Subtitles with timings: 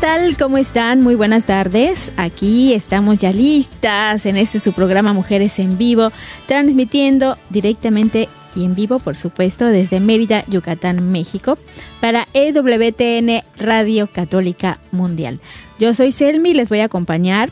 [0.00, 0.36] tal?
[0.36, 1.02] ¿Cómo están?
[1.02, 2.12] Muy buenas tardes.
[2.16, 6.12] Aquí estamos ya listas en este su programa Mujeres en Vivo,
[6.46, 11.58] transmitiendo directamente y en vivo, por supuesto, desde Mérida, Yucatán, México,
[12.00, 15.40] para EWTN Radio Católica Mundial.
[15.80, 17.50] Yo soy Selmi, les voy a acompañar.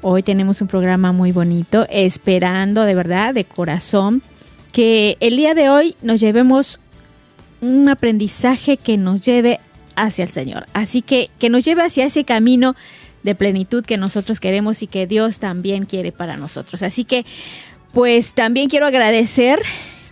[0.00, 4.22] Hoy tenemos un programa muy bonito, esperando de verdad, de corazón,
[4.72, 6.78] que el día de hoy nos llevemos
[7.60, 9.58] un aprendizaje que nos lleve
[10.02, 10.66] hacia el Señor.
[10.72, 12.76] Así que que nos lleve hacia ese camino
[13.22, 16.82] de plenitud que nosotros queremos y que Dios también quiere para nosotros.
[16.82, 17.24] Así que
[17.92, 19.60] pues también quiero agradecer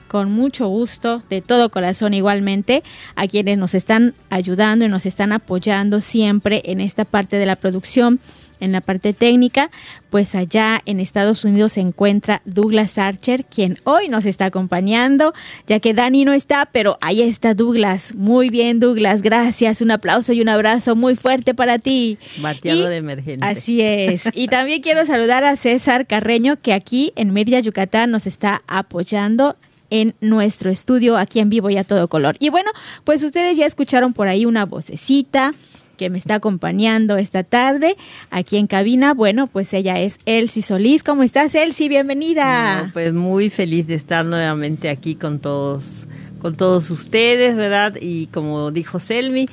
[0.09, 2.83] con mucho gusto, de todo corazón igualmente,
[3.17, 7.57] a quienes nos están ayudando y nos están apoyando siempre en esta parte de la
[7.57, 8.21] producción
[8.61, 9.71] en la parte técnica,
[10.11, 15.35] pues allá en Estados Unidos se encuentra Douglas Archer, quien hoy nos está acompañando,
[15.67, 18.15] ya que Dani no está, pero ahí está Douglas.
[18.15, 19.81] Muy bien, Douglas, gracias.
[19.81, 22.19] Un aplauso y un abrazo muy fuerte para ti.
[22.39, 23.47] Bateador emergente.
[23.47, 24.25] Así es.
[24.35, 29.57] Y también quiero saludar a César Carreño, que aquí en Mérida, Yucatán, nos está apoyando
[29.91, 32.37] en nuestro estudio aquí en vivo y a todo color.
[32.39, 32.71] Y bueno,
[33.05, 35.53] pues ustedes ya escucharon por ahí una vocecita
[35.97, 37.97] que me está acompañando esta tarde
[38.31, 39.15] aquí en cabina.
[39.15, 41.03] Bueno, pues ella es Elsie Solís.
[41.03, 41.89] ¿Cómo estás, Elsie?
[41.89, 42.85] Bienvenida.
[42.85, 46.07] No, pues muy feliz de estar nuevamente aquí con todos,
[46.41, 47.95] con todos ustedes, ¿verdad?
[48.01, 49.47] Y como dijo Selmi,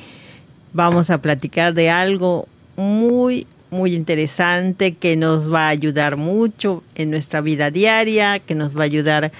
[0.74, 7.12] vamos a platicar de algo muy, muy interesante que nos va a ayudar mucho en
[7.12, 9.32] nuestra vida diaria, que nos va a ayudar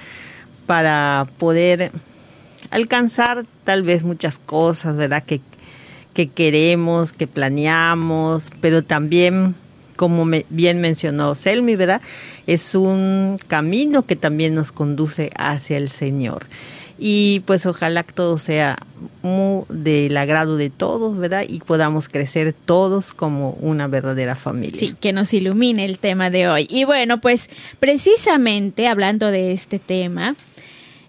[0.66, 1.92] para poder
[2.70, 5.22] alcanzar tal vez muchas cosas, ¿verdad?
[5.24, 5.40] Que
[6.14, 9.54] que queremos, que planeamos, pero también,
[9.96, 12.00] como me, bien mencionó Selmi, ¿verdad?
[12.46, 16.46] Es un camino que también nos conduce hacia el Señor.
[16.96, 18.78] Y pues ojalá que todo sea
[19.22, 21.44] muy del agrado de todos, ¿verdad?
[21.48, 24.78] Y podamos crecer todos como una verdadera familia.
[24.78, 26.68] Sí, que nos ilumine el tema de hoy.
[26.70, 27.50] Y bueno, pues
[27.80, 30.36] precisamente hablando de este tema,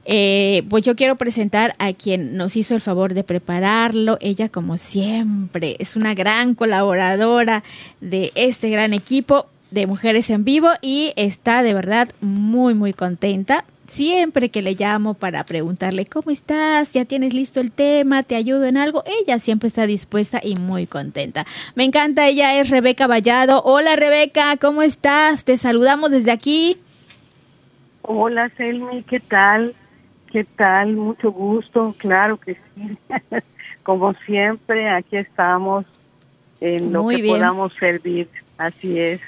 [0.06, 4.18] eh, pues yo quiero presentar a quien nos hizo el favor de prepararlo.
[4.22, 7.64] Ella, como siempre, es una gran colaboradora
[8.02, 13.66] de este gran equipo de Mujeres en Vivo y está de verdad muy, muy contenta.
[13.88, 18.66] Siempre que le llamo para preguntarle cómo estás, ya tienes listo el tema, te ayudo
[18.66, 21.46] en algo, ella siempre está dispuesta y muy contenta.
[21.76, 23.62] Me encanta, ella es Rebeca Vallado.
[23.64, 25.44] Hola Rebeca, ¿cómo estás?
[25.44, 26.78] Te saludamos desde aquí.
[28.02, 29.76] Hola Selmi, ¿qué tal?
[30.36, 30.98] ¿Qué tal?
[30.98, 32.98] Mucho gusto, claro que sí.
[33.84, 35.86] Como siempre, aquí estamos
[36.60, 37.36] en lo Muy que bien.
[37.36, 38.28] podamos servir.
[38.58, 39.22] Así es.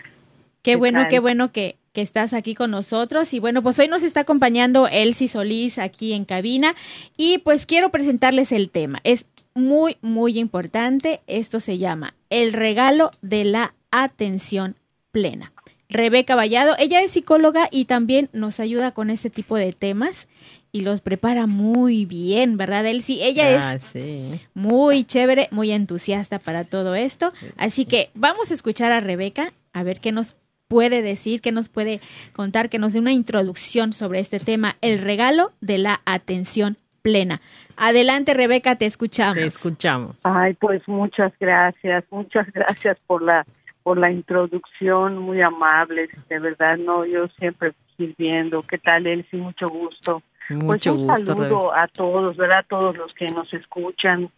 [0.63, 1.07] Qué ¿Qué bueno, tal?
[1.07, 3.33] qué bueno que, que estás aquí con nosotros.
[3.33, 6.75] Y bueno, pues hoy nos está acompañando Elsie Solís aquí en cabina.
[7.15, 8.99] Y pues quiero presentarles el tema.
[9.05, 11.21] Es muy, muy importante.
[11.25, 14.75] Esto se llama El regalo de la atención
[15.11, 15.53] plena.
[15.89, 20.27] Rebeca Vallado, ella es psicóloga y también nos ayuda con este tipo de temas
[20.71, 23.25] y los prepara muy bien, ¿verdad, Elsie?
[23.25, 24.41] Ella es Ah, sí.
[24.53, 27.31] muy chévere, muy entusiasta para todo esto.
[27.57, 30.35] Así que vamos a escuchar a Rebeca a ver qué nos
[30.67, 32.01] puede decir, qué nos puede
[32.33, 37.39] contar, que nos dé una introducción sobre este tema, el regalo de la atención plena.
[37.77, 39.35] Adelante, Rebeca, te escuchamos.
[39.37, 40.17] Te escuchamos.
[40.23, 43.45] Ay, pues muchas gracias, muchas gracias por la
[43.83, 48.61] por la introducción, muy amables, de verdad, no, yo siempre sirviendo.
[48.63, 49.39] ¿Qué tal, Elsie?
[49.39, 50.21] Mucho gusto.
[50.49, 51.35] Mucho pues un gusto.
[51.35, 52.59] saludo a todos, ¿verdad?
[52.59, 54.29] A todos los que nos escuchan.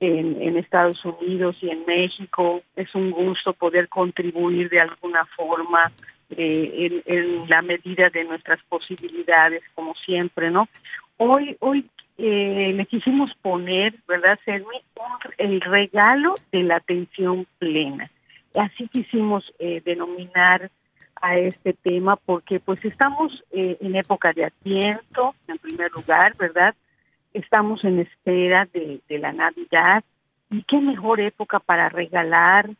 [0.00, 2.62] en, en, Estados Unidos y en México.
[2.74, 5.92] Es un gusto poder contribuir de alguna forma
[6.30, 10.68] eh, en, en, la medida de nuestras posibilidades, como siempre, ¿no?
[11.18, 14.76] Hoy, hoy eh, le quisimos poner, ¿verdad, Selmi?
[15.38, 18.10] El regalo de la atención plena.
[18.54, 20.70] Así quisimos eh, denominar
[21.20, 26.74] a este tema porque pues estamos eh, en época de asiento, en primer lugar, ¿verdad?
[27.32, 30.02] Estamos en espera de, de la Navidad
[30.50, 32.70] y qué mejor época para regalar,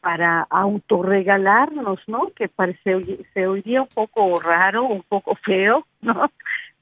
[0.00, 2.30] para autorregalarnos, ¿no?
[2.34, 6.30] Que parece se oiría un poco raro, un poco feo, ¿no?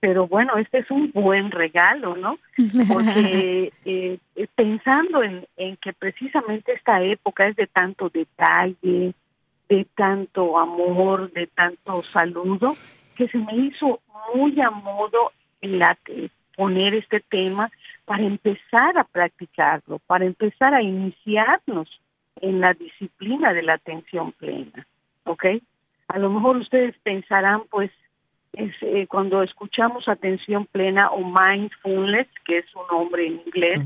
[0.01, 2.39] pero bueno, este es un buen regalo, ¿no?
[2.89, 9.13] Porque eh, eh, pensando en, en, que precisamente esta época es de tanto detalle,
[9.69, 12.75] de tanto amor, de tanto saludo,
[13.17, 14.01] que se me hizo
[14.35, 15.99] muy a modo la,
[16.57, 17.71] poner este tema
[18.05, 21.89] para empezar a practicarlo, para empezar a iniciarnos
[22.41, 24.87] en la disciplina de la atención plena,
[25.25, 25.45] ¿ok?
[26.09, 27.91] A lo mejor ustedes pensarán, pues,
[28.55, 33.81] es eh, cuando escuchamos atención plena o mindfulness, que es un nombre en inglés,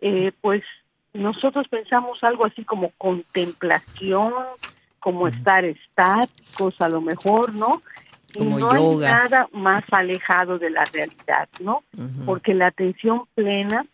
[0.00, 0.62] eh, pues
[1.14, 4.32] nosotros pensamos algo así como contemplación,
[5.06, 7.80] como estar estáticos a lo mejor, ¿no?
[8.34, 11.84] Y no hay nada más alejado de la realidad, ¿no?
[12.24, 13.86] Porque la atención plena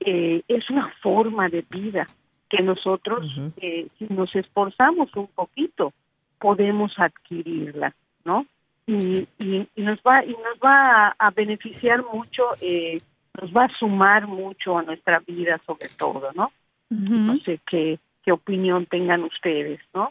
[0.00, 2.08] eh, es una forma de vida
[2.50, 3.24] que nosotros,
[3.60, 5.92] si nos esforzamos un poquito,
[6.40, 7.94] podemos adquirirla,
[8.24, 8.44] ¿no?
[8.88, 12.98] y, y, nos va y nos va a, beneficiar mucho eh,
[13.40, 16.50] nos va a sumar mucho a nuestra vida sobre todo no
[16.88, 20.08] no sé qué qué opinión tengan ustedes no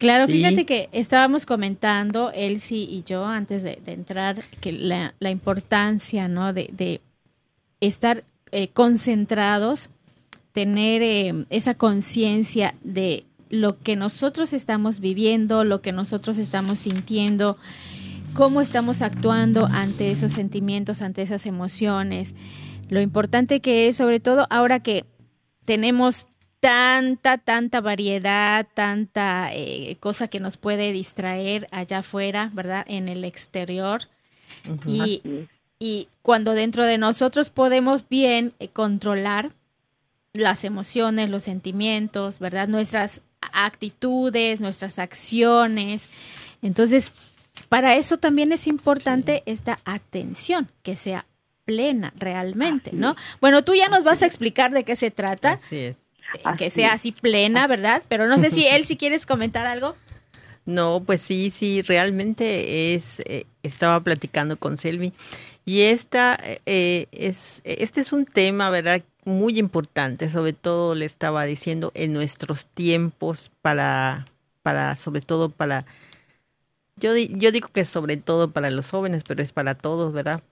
[0.00, 6.26] Claro, fíjate que estábamos comentando, Elsie y yo, antes de, entrar, que la, la, importancia,
[6.26, 6.54] ¿no?
[6.54, 7.02] De, de
[7.80, 9.90] estar eh, concentrados,
[10.52, 17.58] tener eh, esa conciencia de lo que nosotros estamos viviendo, lo que nosotros estamos sintiendo,
[18.32, 22.34] cómo estamos actuando ante esos sentimientos, ante esas emociones.
[22.88, 25.04] Lo importante que es, sobre todo ahora que
[25.66, 26.26] tenemos
[26.60, 32.84] tanta, tanta variedad, tanta eh, cosa que nos puede distraer allá afuera, ¿verdad?
[32.86, 34.02] En el exterior.
[34.86, 35.22] y,
[35.78, 39.50] y, cuando dentro de nosotros podemos bien eh, controlar
[40.34, 42.68] las emociones, los sentimientos, ¿verdad?
[42.68, 43.22] Nuestras
[43.52, 46.04] actitudes, nuestras acciones.
[46.62, 47.10] Entonces,
[47.68, 51.24] para eso también es importante esta atención, que sea
[51.64, 53.16] plena realmente, ¿no?
[53.40, 55.52] Bueno, tú ya nos vas a explicar de qué se trata.
[55.52, 56.09] Así es.
[56.58, 58.02] Que sea así plena, ¿verdad?
[58.08, 59.96] Pero no sé si él, si quieres comentar algo.
[60.66, 65.12] No, pues sí, sí, realmente es, eh, estaba platicando con Selvi
[65.64, 69.02] y esta eh, es, este es un tema, ¿verdad?
[69.24, 74.26] Muy importante, sobre todo le estaba diciendo en nuestros tiempos para,
[74.62, 75.84] para, sobre todo para
[77.00, 80.42] yo, yo digo que sobre todo para los jóvenes, pero es para todos, ¿verdad?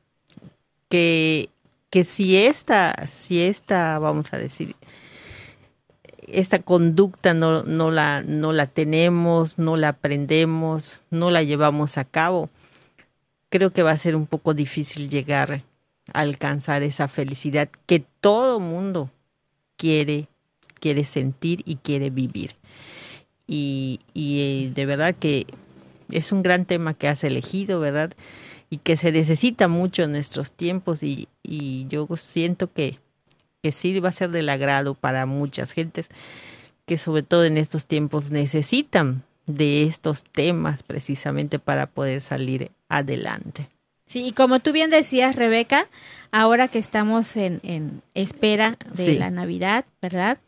[0.89, 1.51] Que,
[1.91, 4.75] que si esta, si esta, vamos a decir,
[6.33, 12.05] esta conducta no, no, la, no la tenemos, no la aprendemos, no la llevamos a
[12.05, 12.51] cabo,
[13.49, 15.65] creo que va a ser un poco difícil llegar
[16.13, 19.11] a alcanzar esa felicidad que todo mundo
[19.77, 20.29] quiere,
[20.81, 22.53] quiere sentir y quiere vivir.
[23.47, 25.47] Y, y eh, de verdad que
[26.11, 28.13] es un gran tema que has elegido, ¿verdad?
[28.71, 32.99] Y que se necesita mucho en nuestros tiempos y, y yo siento que,
[33.69, 36.07] que sí va a ser del agrado para muchas gentes
[36.87, 43.69] que sobre todo en estos tiempos necesitan de estos temas precisamente para poder salir adelante.
[44.07, 45.87] Sí, y como tú bien decías, Rebeca,
[46.33, 50.39] ahora que estamos en, en espera de la Navidad, ¿verdad?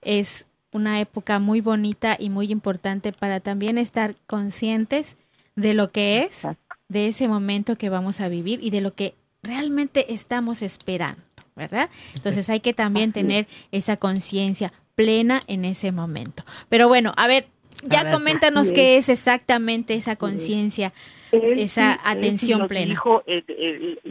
[0.00, 5.16] Es una época muy bonita y muy importante para también estar conscientes
[5.54, 6.46] de lo que es,
[6.88, 11.20] de ese momento que vamos a vivir y de lo que realmente estamos esperando,
[11.60, 11.88] ¿verdad?
[12.16, 16.42] Entonces hay que también tener esa conciencia plena en ese momento.
[16.68, 17.46] Pero bueno, a ver,
[17.84, 20.92] ya coméntanos qué es exactamente esa conciencia,
[21.30, 22.90] esa atención plena.
[22.90, 23.22] Dijo,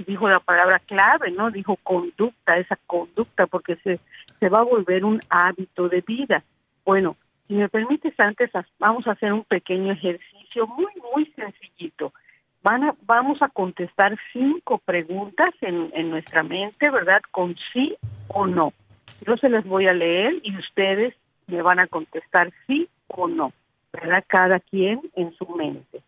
[0.07, 1.51] dijo la palabra clave, ¿no?
[1.51, 3.99] Dijo conducta, esa conducta, porque se
[4.39, 6.43] se va a volver un hábito de vida.
[6.85, 12.13] Bueno, si me permites antes, vamos a hacer un pequeño ejercicio muy, muy sencillito.
[12.61, 17.21] Van a, vamos a contestar cinco preguntas en, en nuestra mente, ¿verdad?
[17.31, 17.95] Con sí
[18.27, 18.73] o no.
[19.25, 21.13] Yo se las voy a leer y ustedes
[21.47, 23.53] me van a contestar sí o no,
[23.93, 24.23] ¿verdad?
[24.27, 26.01] Cada quien en su mente.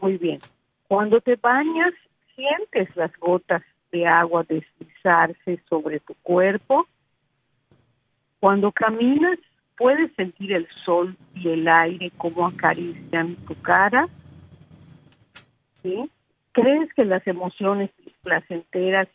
[0.00, 0.40] Muy bien.
[0.88, 1.92] Cuando te bañas,
[2.34, 6.86] sientes las gotas de agua deslizarse sobre tu cuerpo
[8.40, 9.38] Cuando caminas,
[9.76, 14.08] puedes sentir el sol y el aire como acarician tu cara.
[16.52, 17.90] ¿Crees que las emociones
[18.22, 19.08] placenteras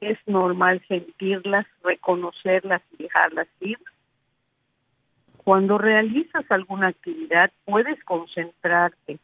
[0.00, 3.78] es normal sentirlas, reconocerlas y dejarlas ir?
[5.36, 9.18] Cuando realizas alguna actividad, puedes concentrarte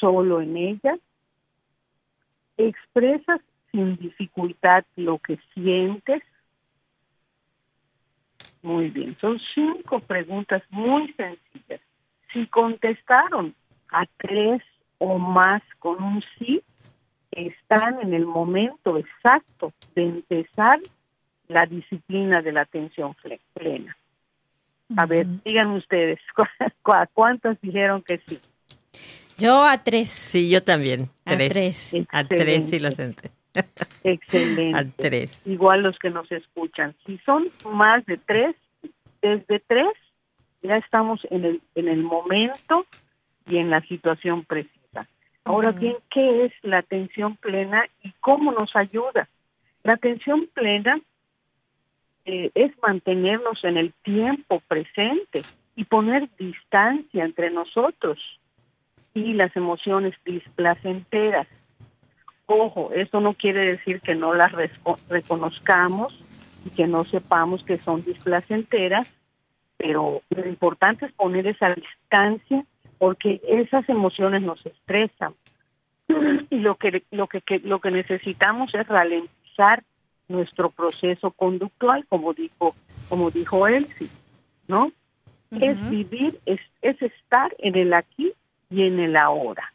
[0.00, 0.98] solo en ella.
[2.56, 6.22] Expresas sin dificultad lo que sientes.
[8.62, 11.80] Muy bien, son cinco preguntas muy sencillas.
[12.32, 13.54] Si contestaron
[13.90, 14.62] a tres
[14.98, 16.62] o más con un sí,
[17.32, 20.80] están en el momento exacto de empezar
[21.48, 23.14] la disciplina de la atención
[23.54, 23.96] plena.
[24.96, 26.18] A ver, digan ustedes,
[27.12, 28.38] ¿cuántos dijeron que sí?
[29.36, 30.08] Yo a tres.
[30.08, 31.10] Sí, yo también.
[31.24, 31.94] A tres.
[32.10, 33.30] A tres sí lo senté.
[34.02, 34.78] Excelente.
[34.78, 35.46] A tres.
[35.46, 36.94] Igual los que nos escuchan.
[37.06, 38.56] Si son más de tres,
[39.22, 39.92] desde tres
[40.62, 42.84] ya estamos en el, en el momento
[43.46, 44.77] y en la situación precisa.
[45.48, 49.30] Ahora bien, ¿qué es la atención plena y cómo nos ayuda?
[49.82, 51.00] La atención plena
[52.26, 55.40] eh, es mantenernos en el tiempo presente
[55.74, 58.18] y poner distancia entre nosotros
[59.14, 61.48] y las emociones displacenteras.
[62.44, 64.52] Ojo, esto no quiere decir que no las
[65.08, 66.12] reconozcamos
[66.66, 69.10] y que no sepamos que son displacenteras,
[69.78, 72.66] pero lo importante es poner esa distancia
[72.98, 75.34] porque esas emociones nos estresan.
[76.50, 79.82] Y lo que lo que, lo que necesitamos es ralentizar
[80.28, 82.74] nuestro proceso conductual como dijo
[83.08, 84.08] como dijo Elsie
[84.68, 84.92] no
[85.50, 88.32] es vivir es, es estar en el aquí
[88.70, 89.72] y en el ahora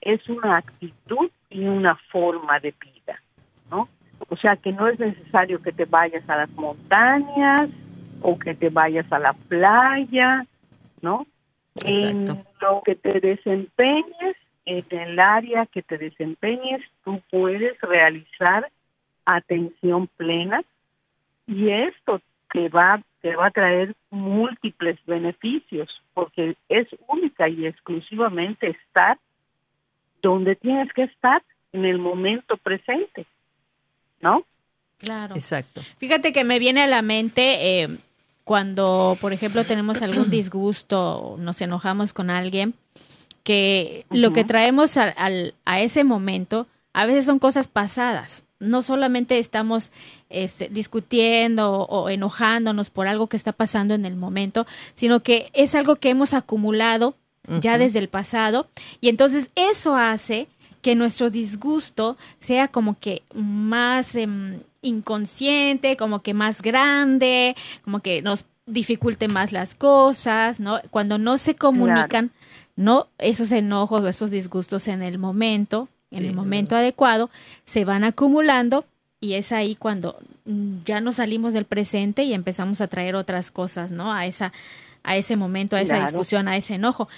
[0.00, 3.22] es una actitud y una forma de vida
[3.70, 3.88] no
[4.28, 7.70] o sea que no es necesario que te vayas a las montañas
[8.22, 10.44] o que te vayas a la playa
[11.00, 11.26] no
[11.84, 12.26] en
[12.60, 18.70] lo que te desempeñes, en el área que te desempeñes, tú puedes realizar
[19.24, 20.62] atención plena
[21.46, 22.20] y esto
[22.52, 29.18] te va, te va a traer múltiples beneficios porque es única y exclusivamente estar
[30.22, 33.26] donde tienes que estar en el momento presente,
[34.20, 34.44] ¿no?
[34.98, 35.34] Claro.
[35.34, 35.80] Exacto.
[35.98, 37.88] Fíjate que me viene a la mente eh,
[38.44, 42.74] cuando, por ejemplo, tenemos algún disgusto, nos enojamos con alguien,
[43.42, 48.44] que lo que traemos al, a ese momento a veces son cosas pasadas.
[48.58, 49.90] No solamente estamos
[50.28, 55.74] este, discutiendo o, enojándonos por algo que está pasando en el momento, sino que es
[55.74, 57.14] algo que hemos acumulado
[57.60, 58.68] ya desde el pasado.
[59.00, 60.46] Y entonces eso hace
[60.82, 68.22] que nuestro disgusto sea como que más em, inconsciente, como que más grande, como que
[68.22, 70.80] nos dificulte más las cosas, ¿no?
[70.90, 72.30] Cuando no se comunican,
[72.76, 73.08] ¿no?
[73.18, 77.30] Esos enojos o esos disgustos en el momento, en el momento adecuado,
[77.64, 78.84] se van acumulando
[79.20, 83.50] y es ahí cuando mm, ya nos salimos del presente y empezamos a traer otras
[83.50, 84.12] cosas, ¿no?
[84.12, 84.52] A esa
[85.02, 87.08] a ese momento, a esa discusión, a ese enojo,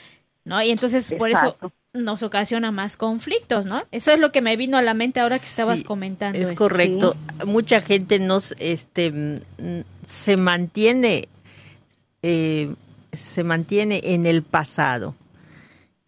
[0.44, 0.62] ¿no?
[0.62, 1.56] Y entonces por eso
[1.94, 3.82] nos ocasiona más conflictos, ¿no?
[3.92, 6.38] Eso es lo que me vino a la mente ahora que estabas comentando.
[6.38, 7.16] Es correcto.
[7.44, 9.42] Mucha gente nos, este,
[10.06, 11.28] se mantiene,
[12.22, 12.74] eh,
[13.20, 15.14] se mantiene en el pasado.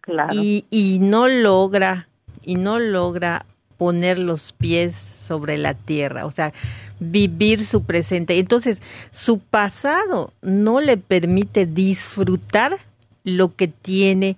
[0.01, 0.33] Claro.
[0.33, 2.07] Y, y no logra,
[2.43, 3.45] y no logra
[3.77, 6.51] poner los pies sobre la tierra, o sea,
[6.99, 8.39] vivir su presente.
[8.39, 12.79] Entonces, su pasado no le permite disfrutar
[13.23, 14.37] lo que tiene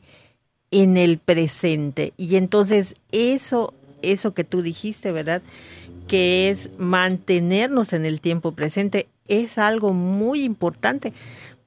[0.72, 2.14] en el presente.
[2.18, 5.42] Y entonces eso, eso que tú dijiste, ¿verdad?
[6.08, 11.14] Que es mantenernos en el tiempo presente, es algo muy importante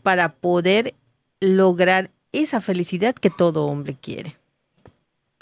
[0.02, 0.94] para poder
[1.40, 4.36] lograr esa felicidad que todo hombre quiere.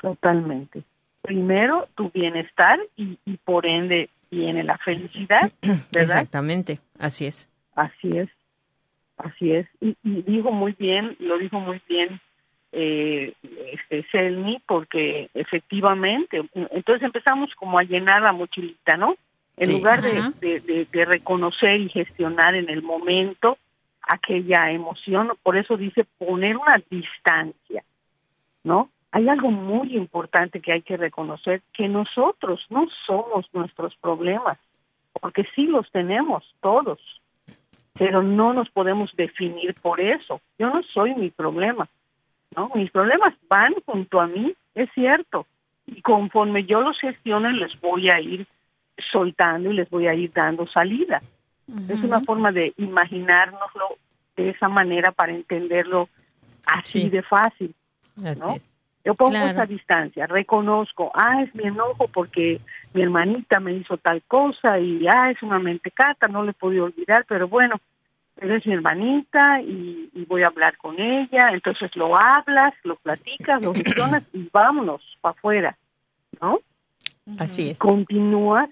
[0.00, 0.82] Totalmente.
[1.22, 5.82] Primero tu bienestar y, por ende viene la felicidad, ¿verdad?
[5.92, 7.48] Exactamente, así es.
[7.74, 8.28] Así es,
[9.16, 9.66] así es.
[9.80, 12.20] Y, y dijo muy bien, lo dijo muy bien
[12.72, 13.32] eh,
[13.72, 19.16] este Selmi porque efectivamente entonces empezamos como a llenar la mochilita no
[19.56, 23.58] en lugar de, de, reconocer y gestionar en el momento
[24.02, 27.82] aquella emoción por eso dice poner una distancia
[28.64, 34.58] no hay algo muy importante que hay que reconocer que nosotros no somos nuestros problemas
[35.20, 37.00] porque sí los tenemos todos
[37.98, 40.40] pero no nos podemos definir por eso.
[40.58, 41.88] Yo no soy mi problema
[42.58, 42.70] ¿no?
[42.74, 45.46] Mis problemas van junto a mí, es cierto,
[45.86, 48.46] y conforme yo los gestiono les voy a ir
[49.12, 51.22] soltando y les voy a ir dando salida.
[51.88, 53.98] Es una forma de imaginárnoslo
[54.36, 56.08] de esa manera para entenderlo
[56.66, 57.74] así de fácil,
[58.16, 58.56] ¿no?
[59.04, 62.60] Yo pongo esa distancia, reconozco, ah, es mi enojo porque
[62.92, 66.86] mi hermanita me hizo tal cosa y ah, es una mentecata, no le he podido
[66.86, 67.76] olvidar, pero bueno,
[68.38, 73.62] pero es mi hermanita y, voy a hablar con ella, entonces lo hablas, lo platicas,
[73.62, 75.78] lo gestionas y vámonos para afuera,
[76.40, 76.60] ¿no?
[77.38, 77.78] Así es.
[77.78, 78.68] Continúas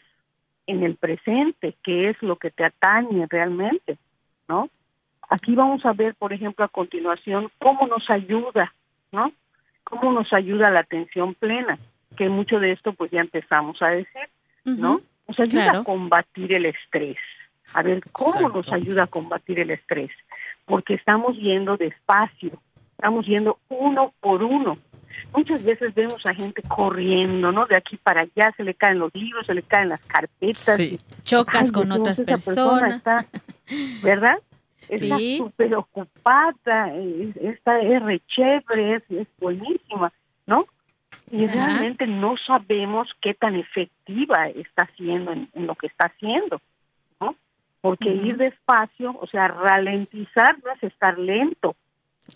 [0.67, 3.97] en el presente, que es lo que te atañe realmente,
[4.49, 4.69] ¿no?
[5.29, 8.73] Aquí vamos a ver, por ejemplo, a continuación, cómo nos ayuda,
[9.11, 9.33] ¿no?
[9.83, 11.79] Cómo nos ayuda la atención plena,
[12.17, 14.29] que mucho de esto pues ya empezamos a decir,
[14.65, 15.01] ¿no?
[15.27, 17.17] Nos ayuda a combatir el estrés.
[17.75, 20.11] A ver, ¿cómo nos ayuda a combatir el estrés?
[20.65, 22.53] Porque estamos yendo despacio,
[22.93, 24.79] estamos yendo uno por uno.
[25.35, 27.67] Muchas veces vemos a gente corriendo, ¿no?
[27.67, 30.81] De aquí para allá, se le caen los libros, se le caen las carpetas.
[31.23, 33.03] Chocas con otras personas.
[34.03, 34.39] ¿Verdad?
[34.89, 40.13] está súper ocupada, esta es chévere, es, buenísima,
[40.47, 40.67] ¿no?
[41.31, 46.61] Y realmente no sabemos qué tan efectiva está haciendo en, lo que está haciendo.
[47.87, 51.77] Porque ir despacio, o sea, ralentizar no es estar lento,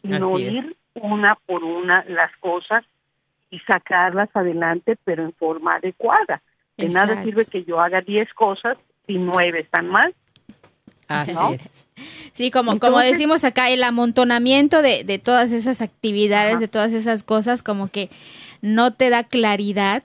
[0.00, 2.84] sino ir una por una las cosas
[3.50, 6.40] y sacarlas adelante, pero en forma adecuada.
[6.76, 10.14] De nada sirve que yo haga 10 cosas y nueve están mal.
[11.08, 11.88] Así es.
[12.32, 17.24] Sí, como, como decimos acá, el amontonamiento de, de todas esas actividades, de todas esas
[17.24, 18.08] cosas, como que
[18.62, 20.04] no te da claridad,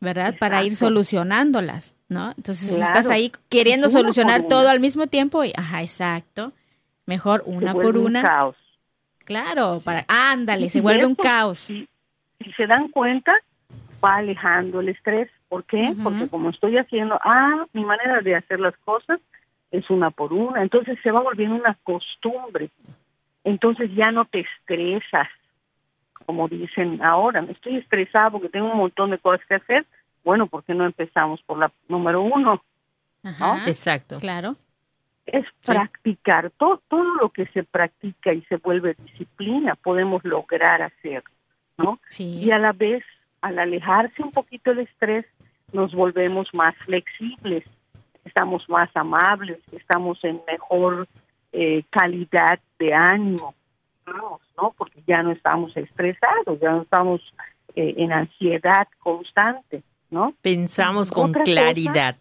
[0.00, 0.34] ¿verdad?
[0.38, 2.32] Para ir solucionándolas, ¿no?
[2.36, 6.52] Entonces estás ahí queriendo solucionar todo al mismo tiempo y, ajá, exacto.
[7.06, 8.20] Mejor una por una.
[8.20, 8.56] caos.
[9.24, 11.58] Claro, para, ándale, se vuelve un caos.
[11.60, 11.88] Si,
[12.56, 13.32] se dan cuenta,
[14.04, 15.30] va alejando el estrés.
[15.48, 15.94] ¿Por qué?
[16.02, 19.20] Porque como estoy haciendo, ah, mi manera de hacer las cosas
[19.70, 22.70] es una por una, entonces se va volviendo una costumbre,
[23.44, 25.28] entonces ya no te estresas,
[26.26, 29.86] como dicen ahora, me estoy estresado porque tengo un montón de cosas que hacer,
[30.30, 32.62] bueno, ¿por qué no empezamos por la número uno?
[33.66, 34.20] Exacto.
[34.20, 34.54] Claro.
[35.26, 41.24] Es practicar, todo, todo lo que se practica y se vuelve disciplina, podemos lograr hacer,
[41.76, 41.98] ¿no?
[42.16, 43.02] Y a la vez,
[43.40, 45.26] al alejarse un poquito el estrés,
[45.72, 47.64] nos volvemos más flexibles,
[48.24, 51.08] estamos más amables, estamos en mejor
[51.50, 53.52] eh, calidad de ánimo,
[54.06, 54.74] ¿no?
[54.78, 57.20] Porque ya no estamos estresados, ya no estamos
[57.74, 60.34] eh, en ansiedad constante, ¿no?
[60.42, 62.16] Pensamos con claridad.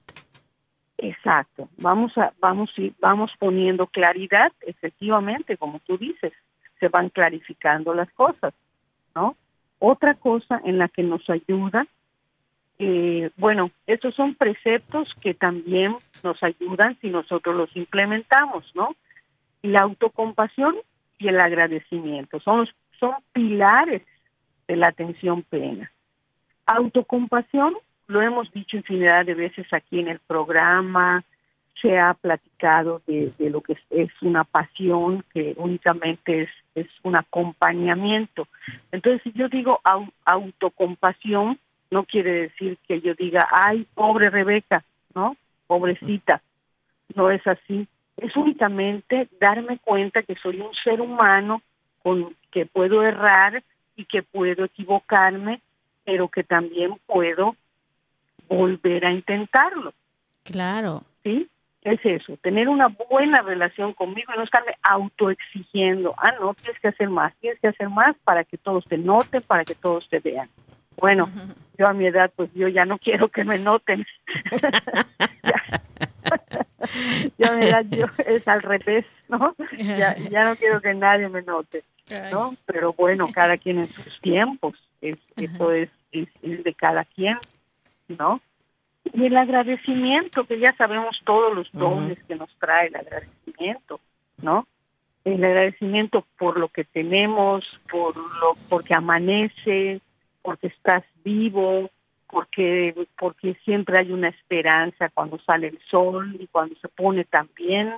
[0.97, 1.69] exacto.
[1.78, 6.34] Vamos a vamos vamos poniendo claridad, efectivamente, como tú dices,
[6.80, 8.54] se van clarificando las cosas,
[9.15, 9.36] ¿no?
[9.80, 11.88] Otra cosa en la que nos ayuda
[12.82, 18.95] eh, bueno, estos son preceptos que también nos ayudan si nosotros los implementamos, ¿no?
[19.62, 20.75] La autocompasión
[21.17, 24.04] y el agradecimiento son, son pilares
[24.69, 25.91] de la atención plena.
[26.71, 27.73] Autocompasión,
[28.08, 31.23] lo hemos dicho infinidad de veces aquí en el programa,
[31.82, 38.47] se ha platicado de, lo que es, una pasión, que únicamente es, es un acompañamiento.
[38.91, 39.82] Entonces, si yo digo
[40.25, 41.58] autocompasión,
[41.89, 44.84] no quiere decir que yo diga, ay, pobre Rebeca,
[45.15, 45.36] ¿no?
[45.65, 46.41] Pobrecita.
[47.15, 47.88] No es así.
[48.17, 51.63] Es únicamente darme cuenta que soy un ser humano
[52.03, 53.63] con que puedo errar
[53.95, 55.62] y que puedo equivocarme,
[56.10, 57.56] pero que también puedo
[58.48, 59.93] volver a intentarlo.
[60.43, 61.04] Claro.
[61.24, 61.48] ¿Sí?
[61.84, 66.15] Es eso, tener una buena relación conmigo y no estarme autoexigiendo.
[66.17, 69.43] Ah, no, tienes que hacer más, tienes que hacer más para que todos te noten,
[69.43, 70.50] para que todos te vean.
[70.98, 71.30] Bueno,
[71.78, 74.04] yo a mi edad, pues yo ya no quiero que me noten.
[77.38, 79.39] ya, a mi edad yo es al revés, ¿no?
[79.78, 81.84] Ya, ya no quiero que nadie me note,
[82.32, 82.56] ¿no?
[82.65, 87.36] Pero bueno, cada quien en sus tiempos, es, eso es, es, de cada quien,
[88.08, 88.41] ¿no?
[89.13, 94.00] Y el agradecimiento, que ya sabemos todos los dones que nos trae el agradecimiento,
[94.41, 94.67] ¿no?
[95.26, 100.02] El agradecimiento por lo que tenemos, por lo porque amanece,
[100.41, 101.89] porque estás vivo,
[102.30, 107.95] porque porque siempre hay una esperanza cuando sale el sol y cuando se pone también,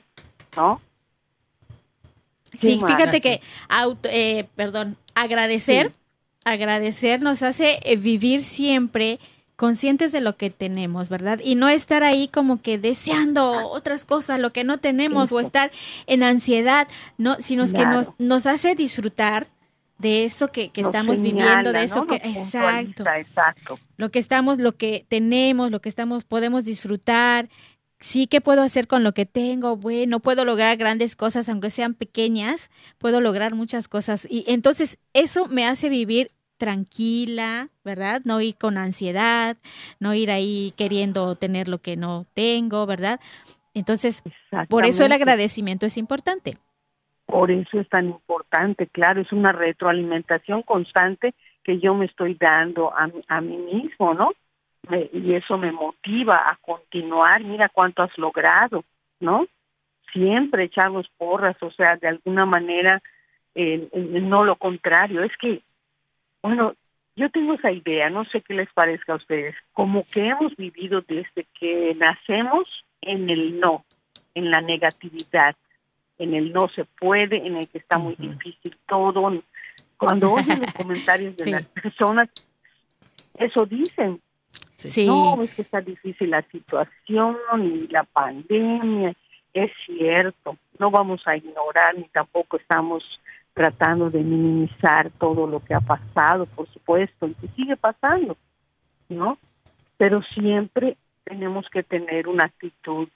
[0.55, 0.81] ¿no?
[2.55, 3.41] Sí, fíjate que
[4.03, 5.91] eh, perdón, agradecer,
[6.43, 9.19] agradecer nos hace eh, vivir siempre
[9.55, 11.39] conscientes de lo que tenemos, ¿verdad?
[11.43, 15.71] Y no estar ahí como que deseando otras cosas, lo que no tenemos, o estar
[16.07, 16.87] en ansiedad,
[17.19, 19.47] no, sino que nos, nos hace disfrutar
[19.99, 25.05] de eso que, estamos viviendo, de eso que exacto, exacto, lo que estamos, lo que
[25.07, 27.47] tenemos, lo que estamos, podemos disfrutar,
[28.01, 29.77] sí, ¿qué puedo hacer con lo que tengo?
[29.77, 34.27] Bueno, puedo lograr grandes cosas, aunque sean pequeñas, puedo lograr muchas cosas.
[34.29, 38.21] Y entonces eso me hace vivir tranquila, ¿verdad?
[38.25, 39.57] No ir con ansiedad,
[39.99, 43.19] no ir ahí queriendo tener lo que no tengo, ¿verdad?
[43.73, 44.21] Entonces,
[44.69, 46.55] por eso el agradecimiento es importante.
[47.25, 51.33] Por eso es tan importante, claro, es una retroalimentación constante
[51.63, 54.31] que yo me estoy dando a, a mí mismo, ¿no?
[54.89, 58.83] Y eso me motiva a continuar, mira cuánto has logrado,
[59.19, 59.47] ¿no?
[60.11, 63.01] Siempre echamos porras, o sea, de alguna manera,
[63.55, 65.61] eh, no lo contrario, es que,
[66.41, 66.73] bueno,
[67.15, 71.01] yo tengo esa idea, no sé qué les parezca a ustedes, como que hemos vivido
[71.01, 72.67] desde que nacemos
[73.01, 73.85] en el no,
[74.33, 75.55] en la negatividad,
[76.17, 79.41] en el no se puede, en el que está muy difícil todo.
[79.97, 82.29] Cuando oyen los comentarios de las personas,
[83.37, 84.21] eso dicen,
[85.05, 89.13] no, es que está difícil la situación y la pandemia.
[89.53, 93.03] Es cierto, no vamos a ignorar ni tampoco estamos
[93.53, 98.37] tratando de minimizar todo lo que ha pasado, por supuesto, y que sigue pasando,
[99.09, 99.37] ¿no?
[99.97, 103.07] Pero siempre tenemos que tener una actitud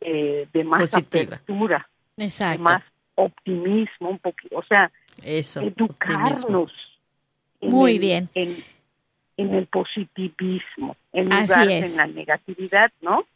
[0.00, 2.82] eh, de más apertura, de más
[3.14, 4.90] optimismo, un poquito, o sea,
[5.22, 6.72] educarnos.
[7.60, 8.28] Muy bien.
[8.34, 8.62] En,
[9.36, 13.26] en el positivismo, en lugar de en la negatividad, ¿no?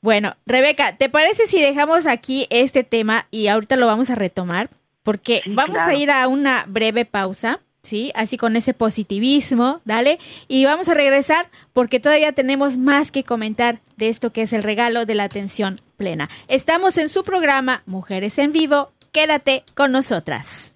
[0.00, 4.70] Bueno, Rebeca, ¿te parece si dejamos aquí este tema y ahorita lo vamos a retomar?
[5.02, 8.12] Porque vamos a ir a una breve pausa, ¿sí?
[8.14, 10.18] Así con ese positivismo, dale.
[10.48, 14.62] Y vamos a regresar porque todavía tenemos más que comentar de esto que es el
[14.62, 16.28] regalo de la atención plena.
[16.48, 18.92] Estamos en su programa Mujeres en Vivo.
[19.12, 20.75] Quédate con nosotras.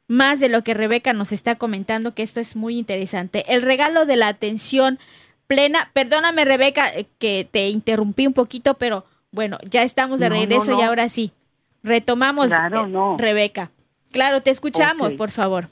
[0.08, 3.44] más de lo que Rebeca nos está comentando, que esto es muy interesante.
[3.48, 4.98] El regalo de la atención
[5.46, 5.90] plena.
[5.92, 10.82] Perdóname, Rebeca, eh, que te interrumpí un poquito, pero bueno, ya estamos de regreso y
[10.82, 11.32] ahora sí.
[11.82, 13.70] Retomamos, claro, eh, Rebeca.
[14.10, 15.66] Claro, te escuchamos, por favor.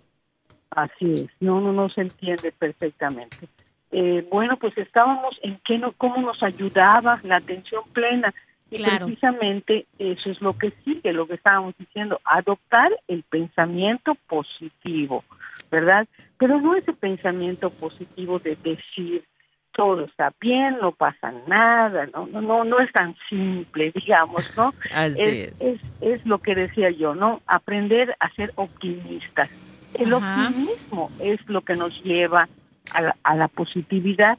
[0.71, 3.49] Así es, no, no, no se entiende perfectamente.
[3.93, 8.33] Eh, bueno, pues estábamos en qué no, cómo nos ayudaba la atención plena.
[8.71, 15.25] Y precisamente eso es lo que sigue, lo que estábamos diciendo, adoptar el pensamiento positivo,
[15.73, 16.07] ¿verdad?
[16.39, 19.25] Pero no ese pensamiento positivo de decir,
[19.73, 24.75] todo está bien, no pasa nada, no, no, no, no es tan simple, digamos, ¿no?
[24.95, 25.81] es, es.
[26.01, 27.41] Es, lo que decía yo, ¿no?
[27.47, 29.51] Aprender a ser optimistas.
[29.95, 32.49] El optimismo es lo que nos lleva
[32.93, 34.39] a la, a la positividad,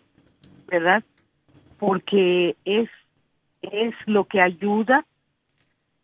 [0.68, 1.04] ¿verdad?
[1.78, 2.90] Porque es,
[3.62, 5.06] es lo que ayuda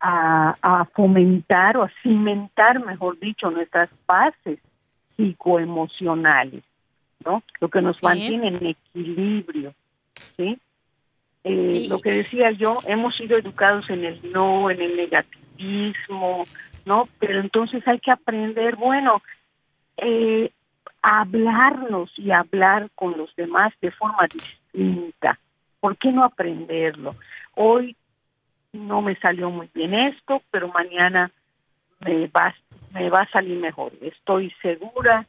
[0.00, 4.58] a, fomentar o a cimentar, mejor dicho, nuestras bases
[5.16, 6.62] psicoemocionales,
[7.24, 7.42] ¿no?
[7.60, 9.74] Lo que nos mantiene en equilibrio,
[10.36, 10.58] ¿sí?
[11.44, 16.44] Eh, Lo que decía yo, hemos sido educados en el no, en el negativismo,
[16.84, 17.08] ¿no?
[17.18, 19.22] Pero entonces hay que aprender, bueno,
[19.96, 20.50] eh,
[21.02, 25.38] hablarnos y hablar con los demás de forma distinta.
[25.80, 27.14] ¿Por qué no aprenderlo?
[27.54, 27.96] Hoy
[28.72, 31.30] no me salió muy bien esto, pero mañana
[32.00, 32.54] me va,
[32.92, 33.92] me va a salir mejor.
[34.00, 35.26] Estoy segura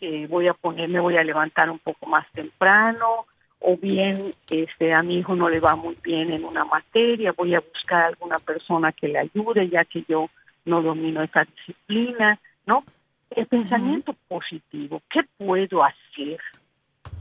[0.00, 3.26] que voy a poner, me voy a levantar un poco más temprano,
[3.60, 7.54] o bien este a mi hijo no le va muy bien en una materia, voy
[7.54, 10.28] a buscar alguna persona que le ayude, ya que yo
[10.64, 12.84] no domino esa disciplina, ¿no?
[13.30, 16.38] El pensamiento positivo, ¿qué puedo hacer?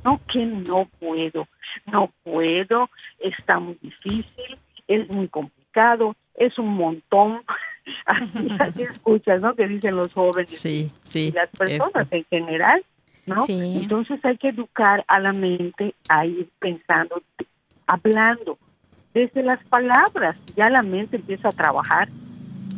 [0.03, 1.47] No, que no puedo,
[1.85, 7.41] no puedo, está muy difícil, es muy complicado, es un montón.
[8.06, 9.56] Así, escuchas, ¿no?
[9.56, 12.84] Que dicen los jóvenes sí, sí, y las personas en general,
[13.26, 13.45] ¿no?
[13.47, 17.21] Entonces hay que educar a la mente a ir pensando,
[17.86, 18.58] hablando.
[19.13, 22.10] Desde las palabras, ya la mente empieza a trabajar,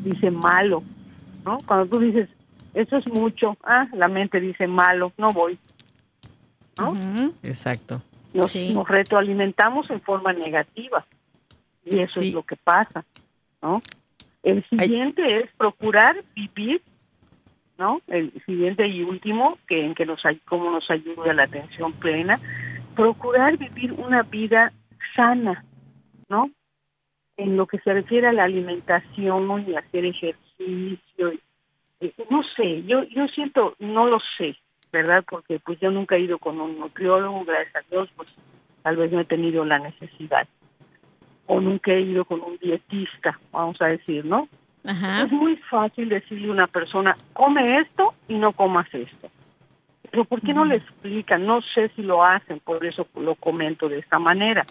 [0.03, 0.83] dice malo,
[1.43, 1.57] ¿no?
[1.65, 2.29] Cuando tú dices,
[2.73, 5.59] eso es mucho, ah, la mente dice malo, no voy,
[6.77, 6.93] ¿no?
[7.43, 8.01] Exacto.
[8.33, 11.05] Nos, nos retroalimentamos en forma negativa.
[11.83, 13.03] Y eso es lo que pasa,
[13.61, 13.73] ¿no?
[14.43, 16.81] El siguiente es procurar vivir,
[17.77, 18.01] ¿no?
[18.07, 22.39] El siguiente y último, que en que nos cómo nos ayuda la atención plena,
[22.95, 24.71] procurar vivir una vida
[25.15, 25.65] sana,
[26.29, 26.49] ¿no?
[27.37, 31.33] En lo que se refiere a la alimentación y hacer ejercicio,
[32.29, 34.55] no sé, yo yo siento, no lo sé,
[34.91, 35.23] ¿verdad?
[35.29, 38.29] Porque pues yo nunca he ido con un nutriólogo, gracias a Dios, pues
[38.83, 40.47] tal vez no he tenido la necesidad
[41.49, 44.47] o nunca he ido con un dietista, vamos a decir, ¿no?
[44.83, 49.29] Es muy fácil decirle a una persona, come esto y no comas esto.
[50.11, 51.47] Pero ¿por qué no le explican?
[51.47, 54.63] No sé si lo hacen, por eso lo comento de esta manera.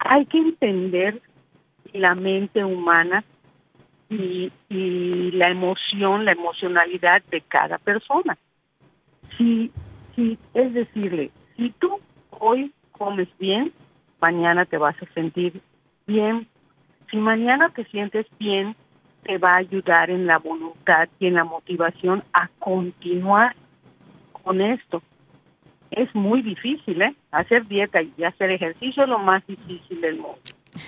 [0.00, 1.22] Hay que entender
[1.92, 3.22] la mente humana
[4.08, 8.36] y, y la emoción, la emocionalidad de cada persona.
[9.38, 9.70] Si,
[10.16, 13.72] si, es decirle, si tú hoy comes bien,
[14.20, 15.60] mañana te vas a sentir
[16.06, 16.46] bien.
[17.10, 18.76] Si mañana te sientes bien,
[19.24, 23.54] te va a ayudar en la voluntad y en la motivación a continuar
[24.32, 25.02] con esto.
[25.90, 27.14] Es muy difícil, ¿eh?
[27.32, 30.38] Hacer dieta y hacer ejercicio es lo más difícil del mundo.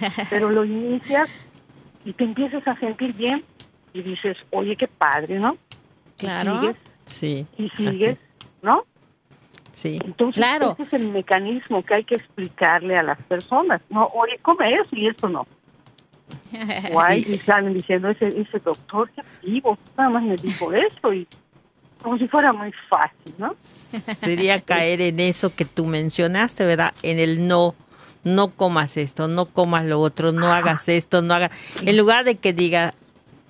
[0.30, 1.28] Pero lo inicias
[2.04, 3.44] y te empiezas a sentir bien
[3.92, 5.56] y dices, oye, qué padre, ¿no?
[6.16, 6.54] Claro.
[6.54, 7.46] Y sigues, sí.
[7.58, 8.18] Y sigues,
[8.62, 8.84] ¿no?
[9.82, 9.96] Sí.
[10.04, 10.76] Entonces, claro.
[10.78, 13.82] ese es el mecanismo que hay que explicarle a las personas.
[13.90, 15.44] No, oye, come eso y esto no.
[16.92, 21.26] Guay, y salen diciendo, ese, ese doctor que vivo, nada más me dijo esto y
[22.00, 23.56] como si fuera muy fácil, ¿no?
[24.20, 26.94] Sería caer en eso que tú mencionaste, ¿verdad?
[27.02, 27.74] En el no,
[28.22, 31.50] no comas esto, no comas lo otro, no hagas esto, no hagas...
[31.84, 32.94] En lugar de que diga,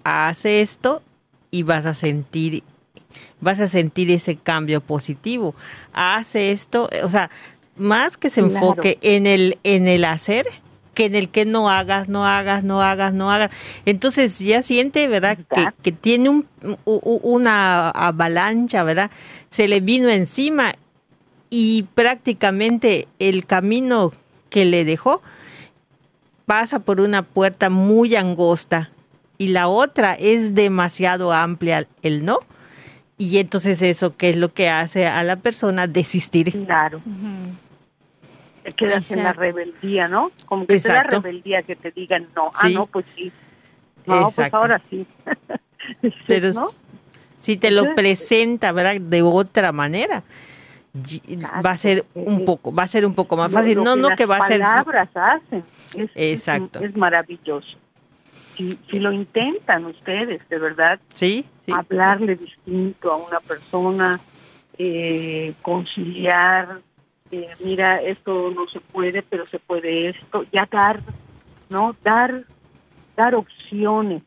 [0.05, 1.03] haz esto
[1.51, 2.63] y vas a sentir
[3.43, 5.55] vas a sentir ese cambio positivo.
[5.93, 7.31] Hace esto, o sea,
[7.77, 10.47] más que se enfoque en el en el hacer
[10.95, 13.51] que en el que no hagas, no hagas, no hagas, no hagas.
[13.87, 15.39] Entonces ya siente, ¿verdad?
[15.55, 16.47] Que, que, tiene un,
[16.85, 19.11] una avalancha, ¿verdad?
[19.49, 20.75] Se le vino encima
[21.49, 24.13] y prácticamente el camino
[24.51, 25.23] que le dejó
[26.45, 28.91] pasa por una puerta muy angosta
[29.39, 32.41] y la otra es demasiado amplia, el no.
[33.23, 36.51] Y entonces eso, ¿qué es lo que hace a la persona desistir?
[36.67, 37.01] Claro.
[38.65, 40.33] Te quedas en la rebeldía, ¿no?
[40.45, 42.51] Como que te da rebeldía que te digan no.
[42.53, 43.31] Ah, no, pues sí.
[44.07, 45.07] No, pues ahora sí.
[46.27, 46.51] Pero
[47.39, 49.01] si te lo presenta, ¿verdad?
[49.01, 50.25] De otra manera,
[51.65, 53.85] va a ser un poco, va a ser un poco más fácil.
[53.85, 54.63] no, no que va a ser.
[54.63, 55.63] palabras hacen.
[56.17, 56.81] Exacto.
[56.81, 57.79] es maravilloso
[58.57, 64.21] si, si lo intentan ustedes, de verdad, sí, hablarle distinto a una persona,
[64.79, 66.81] eh, conciliar,
[67.31, 71.01] eh, mira, esto no se puede, pero se puede esto, ya dar,
[71.69, 71.95] ¿no?
[72.03, 72.45] Dar,
[73.17, 74.23] dar opciones.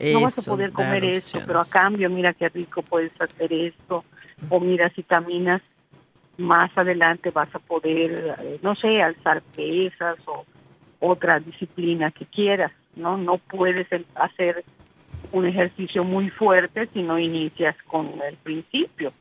[0.00, 4.04] no vas a poder comer esto, pero a cambio, mira qué rico puedes hacer esto,
[4.48, 5.62] o mira, si caminas
[6.36, 10.44] más adelante vas a poder, eh, no sé, alzar pesas o
[11.00, 12.72] otra disciplina que quieras.
[12.96, 13.16] ¿no?
[13.16, 14.64] No puedes em, hacer
[15.32, 19.12] un ejercicio muy fuerte si no inicias con el principio,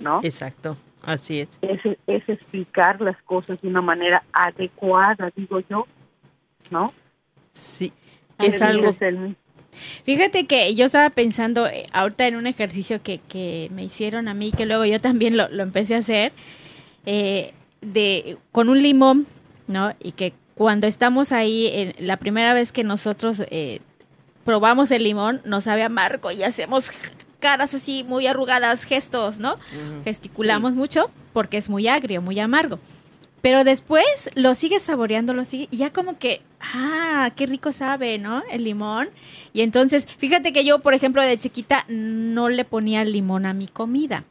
[0.00, 0.20] ¿no?
[0.22, 1.58] Exacto, así es.
[1.62, 5.86] Es, explicar las cosas de una manera adecuada, digo yo,
[6.70, 6.92] ¿no?
[7.50, 7.92] Sí.
[8.38, 8.92] es algo...
[10.04, 14.34] Fíjate que yo estaba pensando eh, ahorita en un ejercicio que, que me hicieron a
[14.34, 16.32] mí, que luego yo también lo, lo empecé a hacer,
[17.06, 19.26] eh, de, con un limón,
[19.66, 19.94] ¿no?
[20.00, 23.80] Y que cuando estamos ahí, en, la primera vez que nosotros eh,
[24.44, 26.90] probamos el limón, nos sabe amargo y hacemos
[27.40, 29.58] caras así muy arrugadas, gestos, ¿no?
[30.04, 32.78] Gesticulamos mucho porque es muy agrio, muy amargo.
[33.42, 38.18] Pero después lo sigues saboreando, lo sigue, y ya como que, ah, qué rico sabe,
[38.18, 38.44] ¿no?
[38.52, 39.08] El limón.
[39.52, 43.66] Y entonces, fíjate que yo, por ejemplo, de chiquita no le ponía limón a mi
[43.66, 44.22] comida.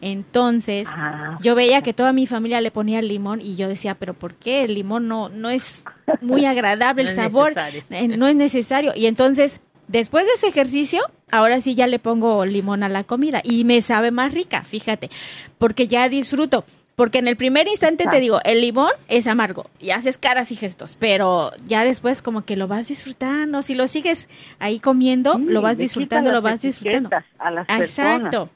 [0.00, 1.38] Entonces, ah.
[1.42, 4.64] yo veía que toda mi familia le ponía limón y yo decía, pero ¿por qué?
[4.64, 5.82] El limón no, no es
[6.20, 7.52] muy agradable, el sabor
[7.90, 8.92] eh, no es necesario.
[8.96, 13.40] Y entonces, después de ese ejercicio, ahora sí ya le pongo limón a la comida
[13.44, 15.10] y me sabe más rica, fíjate,
[15.58, 16.64] porque ya disfruto.
[16.96, 20.56] Porque en el primer instante te digo, el limón es amargo y haces caras y
[20.56, 25.62] gestos, pero ya después como que lo vas disfrutando, si lo sigues ahí comiendo, lo
[25.62, 27.08] vas disfrutando, lo vas disfrutando.
[27.38, 28.50] A las Exacto.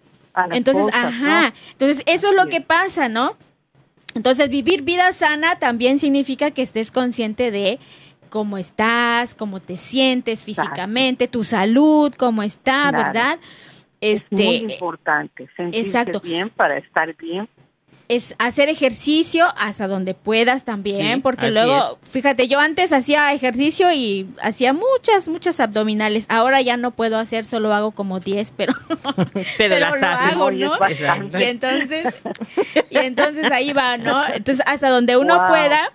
[0.53, 3.37] Entonces, ajá, entonces eso es lo que pasa, ¿no?
[4.14, 7.79] Entonces, vivir vida sana también significa que estés consciente de
[8.31, 13.38] cómo estás, cómo te sientes físicamente, tu salud, cómo está, ¿verdad?
[14.01, 17.49] Este, es muy importante sentirse bien para estar bien
[18.14, 24.29] es hacer ejercicio hasta donde puedas también, porque luego, fíjate, yo antes hacía ejercicio y
[24.42, 26.27] hacía muchas, muchas abdominales.
[26.29, 28.72] Ahora ya no puedo hacer, solo hago como 10, pero,
[29.59, 30.72] pero, las lo hago, ¿no?
[31.38, 32.22] Y entonces,
[32.90, 34.22] y entonces ahí va, ¿no?
[34.27, 35.92] Entonces, hasta donde uno pueda,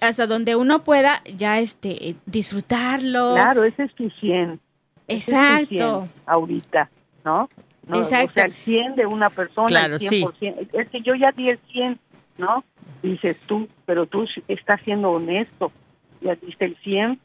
[0.00, 3.34] hasta donde uno pueda ya este disfrutarlo.
[3.34, 4.60] Claro, ese es tu 100.
[5.08, 6.08] Exacto.
[6.26, 6.90] ahorita,
[7.24, 7.48] ¿no?
[7.88, 8.30] Exacto.
[8.30, 10.68] O sea, el 100 de una persona, el 100%.
[10.72, 11.98] Es que yo ya di el 100,
[12.38, 12.64] ¿no?
[13.02, 15.72] Dices tú, pero tú estás siendo honesto.
[16.20, 17.20] Ya diste el 100,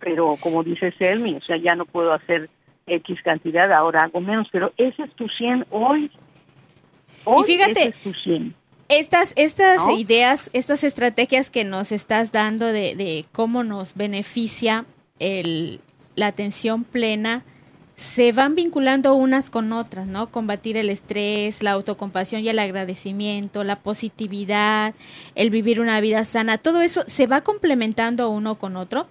[0.00, 2.50] pero como dice Selmi, o sea, ya no puedo hacer
[2.86, 6.10] X cantidad, ahora hago menos, pero ese es tu 100 hoy.
[7.26, 7.94] y fíjate,
[8.88, 14.84] estas, estas ideas, estas estrategias que nos estás dando de, de cómo nos beneficia
[15.18, 15.80] el,
[16.16, 17.44] la atención plena,
[18.02, 20.30] se van vinculando unas con otras, ¿no?
[20.30, 24.94] Combatir el estrés, la autocompasión y el agradecimiento, la positividad,
[25.36, 29.06] el vivir una vida sana, todo eso se va complementando uno con otro.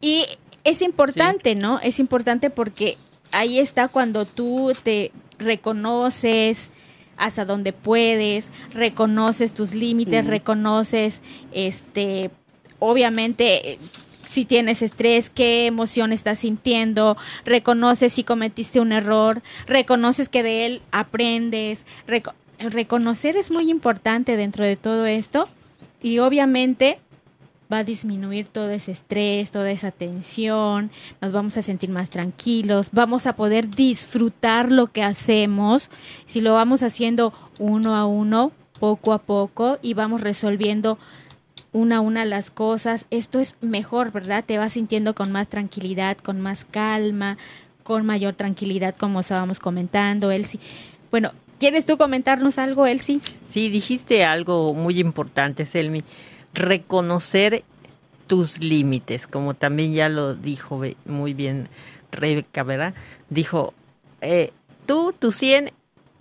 [0.00, 0.24] Y
[0.62, 1.80] es importante, ¿no?
[1.80, 2.96] Es importante porque
[3.32, 6.70] ahí está cuando tú te reconoces
[7.16, 12.30] hasta donde puedes, reconoces tus límites, reconoces este
[12.78, 13.78] obviamente
[14.32, 20.66] si tienes estrés, qué emoción estás sintiendo, reconoces si cometiste un error, reconoces que de
[20.66, 21.84] él aprendes.
[22.58, 25.48] reconocer es muy importante dentro de todo esto
[26.02, 26.98] y obviamente
[27.70, 30.90] va a disminuir todo ese estrés, toda esa tensión,
[31.20, 35.90] nos vamos a sentir más tranquilos, vamos a poder disfrutar lo que hacemos,
[36.26, 40.98] si lo vamos haciendo uno a uno, poco a poco y vamos resolviendo
[41.72, 44.44] una a una las cosas, esto es mejor, ¿verdad?
[44.44, 47.38] Te vas sintiendo con más tranquilidad, con más calma,
[47.82, 50.60] con mayor tranquilidad, como estábamos comentando, Elsie.
[51.10, 53.20] Bueno, ¿quieres tú comentarnos algo, Elsie?
[53.48, 56.04] Sí, dijiste algo muy importante, Selmi.
[56.54, 57.64] Reconocer
[58.26, 61.68] tus límites, como también ya lo dijo muy bien
[62.10, 62.94] Rebeca, ¿verdad?
[63.30, 63.74] Dijo,
[64.20, 64.52] eh,
[64.86, 65.72] tú, tus 100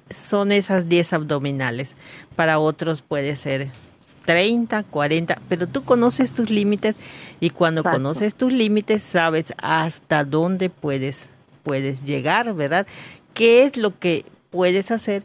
[0.09, 1.95] son esas 10 abdominales.
[2.35, 3.69] Para otros puede ser
[4.25, 6.95] 30, 40, pero tú conoces tus límites
[7.39, 11.31] y cuando conoces tus límites sabes hasta dónde puedes
[11.63, 12.87] puedes llegar, ¿verdad?
[13.33, 15.23] ¿Qué es lo que puedes hacer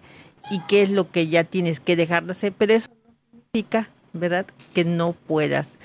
[0.51, 2.53] y qué es lo que ya tienes que dejar de hacer?
[2.57, 4.47] Pero eso no significa, ¿verdad?
[4.75, 5.79] Que no puedas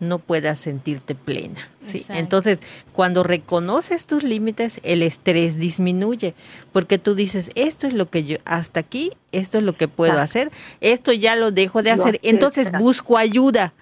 [0.00, 1.68] no puedas sentirte plena.
[1.84, 2.04] ¿sí?
[2.08, 2.58] Entonces,
[2.92, 6.34] cuando reconoces tus límites, el estrés disminuye,
[6.72, 10.18] porque tú dices, esto es lo que yo, hasta aquí, esto es lo que puedo
[10.18, 13.72] hacer, esto ya lo dejo de hacer, entonces busco ayuda.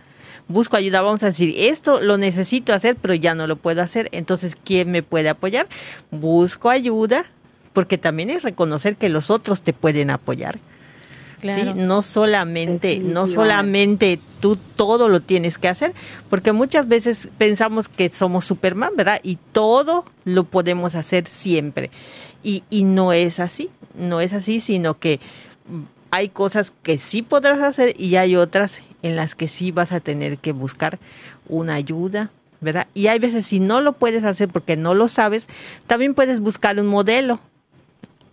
[0.46, 4.10] Busco ayuda, vamos a decir, esto lo necesito hacer, pero ya no lo puedo hacer.
[4.12, 5.66] Entonces, ¿quién me puede apoyar?
[6.10, 7.24] Busco ayuda,
[7.72, 10.58] porque también es reconocer que los otros te pueden apoyar.
[11.76, 15.94] No solamente, no solamente tú todo lo tienes que hacer,
[16.28, 19.18] porque muchas veces pensamos que somos Superman, ¿verdad?
[19.22, 21.90] Y todo lo podemos hacer siempre.
[22.42, 25.18] Y, y no es así, no es así, sino que
[26.10, 30.00] hay cosas que sí podrás hacer y hay otras en las que sí vas a
[30.00, 30.98] tener que buscar
[31.48, 32.30] una ayuda,
[32.60, 32.86] ¿verdad?
[32.92, 35.48] Y hay veces si no lo puedes hacer porque no lo sabes,
[35.86, 37.40] también puedes buscar un modelo,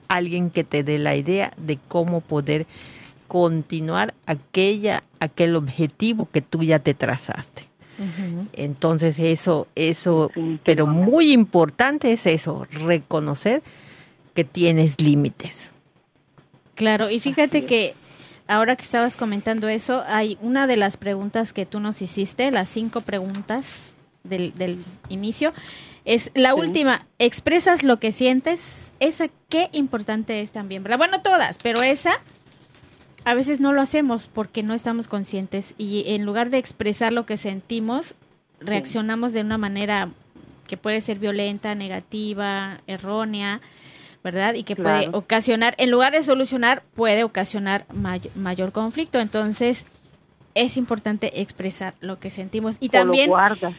[0.10, 2.68] alguien que te dé la idea de cómo poder
[3.32, 7.64] continuar aquella, aquel objetivo que tú ya te trazaste.
[8.52, 10.30] entonces eso, eso,
[10.66, 13.64] pero muy importante es eso, reconocer
[14.34, 15.72] que tienes límites.
[16.76, 17.94] Claro, y fíjate que
[18.48, 22.68] ahora que estabas comentando eso, hay una de las preguntas que tú nos hiciste, las
[22.68, 23.94] cinco preguntas
[24.26, 25.54] del, del inicio,
[26.04, 30.98] es la última, expresas lo que sientes, esa qué importante es también, ¿verdad?
[30.98, 32.20] Bueno, todas, pero esa
[33.24, 37.26] a veces no lo hacemos porque no estamos conscientes y en lugar de expresar lo
[37.26, 38.16] que sentimos,
[38.60, 40.10] reaccionamos de una manera
[40.68, 43.62] que puede ser violenta, negativa, errónea,
[44.24, 44.54] ¿verdad?
[44.54, 47.86] Y que puede ocasionar, en lugar de solucionar, puede ocasionar
[48.36, 49.20] mayor conflicto.
[49.20, 49.86] Entonces,
[50.56, 52.78] es importante expresar lo que sentimos.
[52.80, 53.30] Y también...
[53.30, 53.74] guarda.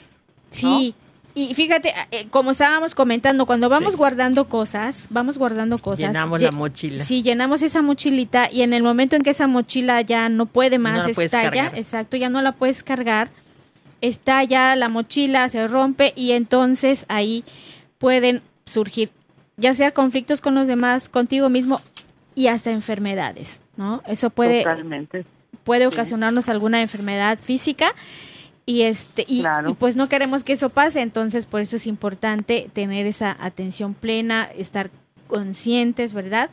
[0.51, 0.95] Sí,
[1.35, 6.01] y fíjate, eh, como estábamos comentando, cuando vamos guardando cosas, vamos guardando cosas.
[6.01, 7.03] Llenamos la mochila.
[7.03, 10.79] Sí, llenamos esa mochilita y en el momento en que esa mochila ya no puede
[10.79, 13.31] más, estalla, exacto, ya no la puedes cargar,
[14.01, 17.45] estalla la mochila, se rompe y entonces ahí
[17.99, 19.11] pueden surgir
[19.57, 21.81] ya sea conflictos con los demás, contigo mismo
[22.35, 24.03] y hasta enfermedades, ¿no?
[24.07, 24.65] Eso puede,
[25.65, 27.95] puede ocasionarnos alguna enfermedad física
[28.65, 29.45] y este y,
[29.79, 31.01] pues no queremos que eso pase.
[31.01, 34.91] Entonces por eso es importante tener esa atención plena estar
[35.27, 36.51] conscientes verdad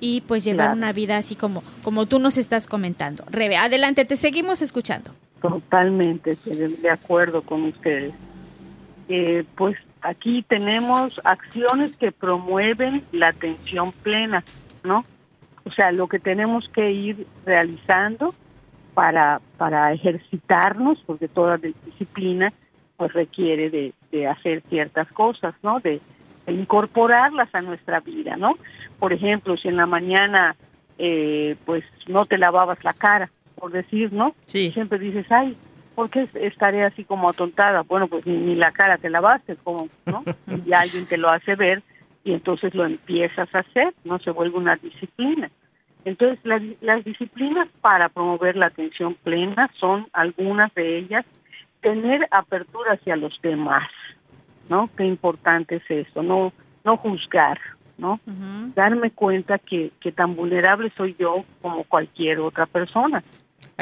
[0.00, 3.24] y pues llevar una vida así como como tú nos estás comentando.
[3.30, 5.12] Rebe adelante te seguimos escuchando.
[5.40, 8.14] Totalmente de acuerdo con ustedes.
[9.08, 14.44] Eh, pues aquí tenemos acciones que promueven la atención plena
[14.84, 15.02] no
[15.64, 18.34] o sea lo que tenemos que ir realizando
[18.94, 22.52] para, para ejercitarnos, porque toda disciplina
[22.96, 25.80] pues requiere de, de hacer ciertas cosas, ¿no?
[25.80, 26.00] De,
[26.48, 28.56] incorporarlas a nuestra vida, ¿no?
[28.98, 30.56] Por ejemplo, si en la mañana
[30.98, 34.34] eh, pues no te lavabas la cara, por decir, ¿no?
[34.46, 34.72] Sí.
[34.72, 35.56] Siempre dices, ay,
[35.94, 37.82] ¿por qué estaré así como atontada?
[37.82, 40.24] Bueno, pues ni, ni la cara te lavaste, como, ¿no?
[40.66, 41.82] y alguien te lo hace ver
[42.24, 44.18] y entonces lo empiezas a hacer, ¿no?
[44.18, 45.50] Se vuelve una disciplina.
[46.04, 46.40] Entonces,
[46.80, 51.24] las, disciplinas para promover la atención plena son algunas de ellas.
[51.80, 53.88] Tener apertura hacia los demás,
[54.68, 54.88] ¿no?
[54.96, 56.52] Qué importante es eso, no,
[56.84, 57.58] no juzgar,
[57.98, 58.20] ¿no?
[58.76, 63.24] Darme cuenta que, que tan vulnerable soy yo como cualquier otra persona,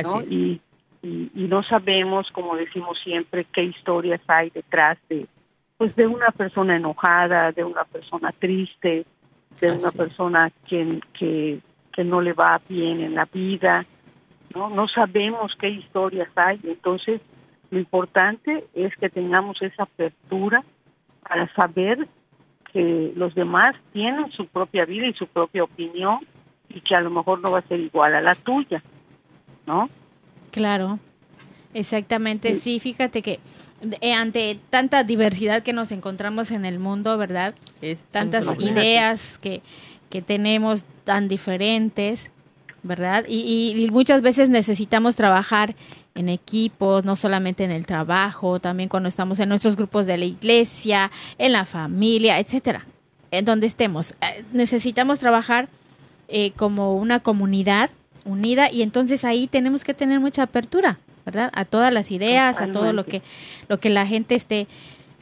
[0.03, 0.23] ¿no?
[0.23, 0.61] Y,
[1.03, 5.27] y, no sabemos, como decimos siempre, qué historias hay detrás de,
[5.77, 9.07] pues, de una persona enojada, de una persona triste,
[9.61, 11.61] de una persona que, que
[12.01, 13.85] que no le va bien en la vida,
[14.55, 14.71] ¿no?
[14.71, 17.21] No sabemos qué historias hay, entonces
[17.71, 20.65] lo importante es que tengamos esa apertura
[21.23, 22.09] para saber
[22.73, 26.21] que los demás tienen su propia vida y su propia opinión
[26.71, 28.83] y que a lo mejor no va a ser igual a la tuya,
[29.67, 29.91] ¿no?
[30.51, 30.99] Claro,
[31.75, 32.55] exactamente.
[32.55, 33.41] Sí, fíjate que
[34.01, 37.55] eh, ante tanta diversidad que nos encontramos en el mundo, ¿verdad?
[38.11, 39.61] Tantas ideas que,
[40.11, 42.31] que tenemos tan diferentes,
[42.83, 43.25] ¿verdad?
[43.29, 45.75] Y, muchas veces necesitamos trabajar
[46.15, 50.25] en equipos, no solamente en el trabajo, también cuando estamos en nuestros grupos de la
[50.25, 52.85] iglesia, en la familia, etcétera,
[53.31, 54.15] en donde estemos.
[54.21, 55.69] Eh, necesitamos trabajar
[56.29, 57.91] eh, como una comunidad
[58.25, 61.51] unida y entonces ahí tenemos que tener mucha apertura, ¿verdad?
[61.55, 63.23] A todas las ideas, a todo lo que
[63.69, 64.67] lo que la gente esté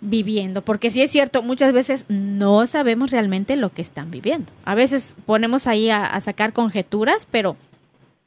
[0.01, 4.53] viviendo, porque sí es cierto, muchas veces no sabemos realmente lo que están viviendo.
[4.65, 7.57] A veces ponemos ahí a, sacar conjeturas, pero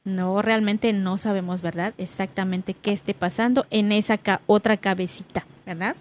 [0.04, 1.94] no realmente no sabemos, ¿verdad?
[1.98, 5.96] Exactamente qué esté pasando en esa otra cabecita, ¿verdad?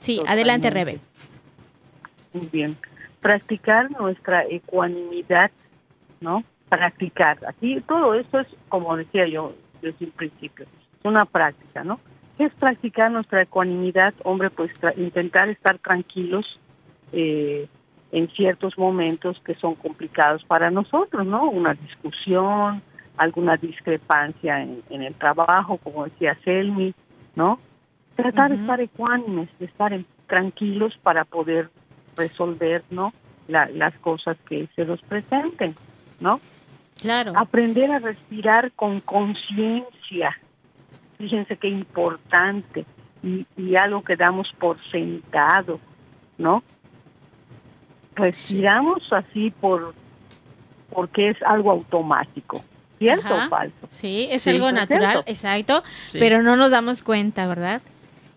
[0.00, 0.98] Sí, adelante, Rebe.
[2.32, 2.76] Muy bien.
[3.20, 5.50] Practicar nuestra ecuanimidad,
[6.20, 6.44] ¿no?
[6.68, 7.38] Practicar.
[7.48, 12.00] Aquí todo esto es, como decía yo desde el principio, es una práctica, ¿no?
[12.38, 16.58] Es practicar nuestra ecuanimidad, hombre, pues intentar estar tranquilos
[17.12, 17.68] eh,
[18.12, 21.48] en ciertos momentos que son complicados para nosotros, ¿no?
[21.50, 22.82] Una discusión,
[23.16, 26.94] alguna discrepancia en, el trabajo, como decía Selmi,
[27.36, 27.58] ¿no?
[28.16, 31.70] Tratar de estar ecuánimes, de estar tranquilos para poder
[32.16, 33.12] resolver, ¿no?
[33.46, 35.74] las cosas que se nos presenten,
[36.18, 36.40] ¿no?
[37.00, 37.32] Claro.
[37.36, 40.34] Aprender a respirar con conciencia,
[41.18, 42.84] fíjense qué importante
[43.22, 45.80] y, y algo que damos por sentado,
[46.38, 46.62] ¿no?
[48.14, 49.94] Respiramos así por
[50.90, 52.64] porque es algo automático,
[52.98, 53.88] ¿cierto o falso?
[53.90, 57.82] Sí, es algo natural, exacto, pero no nos damos cuenta, ¿verdad?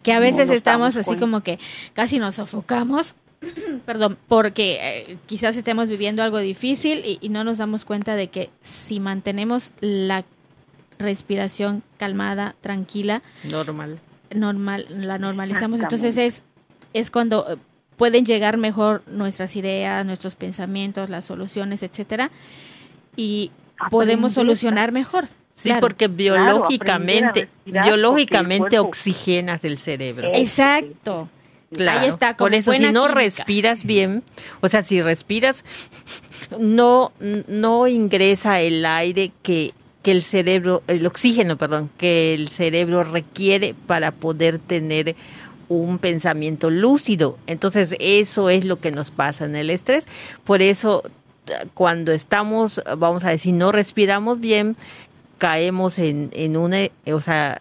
[0.01, 1.59] Que a veces estamos así como que
[1.93, 3.15] casi nos sofocamos,
[3.85, 8.29] perdón, porque eh, quizás estemos viviendo algo difícil y, y, no nos damos cuenta de
[8.29, 10.23] que si mantenemos la
[10.99, 13.21] respiración calmada, tranquila.
[13.43, 13.99] Normal.
[14.33, 16.43] normal, la normalizamos, entonces es,
[16.93, 17.57] es cuando eh,
[17.97, 22.31] pueden llegar mejor nuestras ideas, nuestros pensamientos, las soluciones, etcétera,
[23.15, 23.51] y
[23.89, 25.27] podemos solucionar mejor.
[25.55, 30.29] Sí, porque biológicamente, biológicamente oxigenas el cerebro.
[30.35, 31.29] Exacto.
[31.73, 31.99] Claro.
[31.99, 32.37] Ahí está.
[32.37, 34.23] Por eso, si no respiras bien,
[34.61, 35.65] o sea, si respiras,
[36.59, 39.73] no, no ingresa el aire que,
[40.03, 45.15] que el cerebro, el oxígeno, perdón, que el cerebro requiere para poder tener
[45.69, 47.37] un pensamiento lúcido.
[47.47, 50.07] Entonces, eso es lo que nos pasa en el estrés.
[50.43, 51.03] Por eso,
[51.73, 54.77] cuando estamos, vamos a decir, no respiramos bien,
[55.37, 57.59] caemos en, en una, o sea,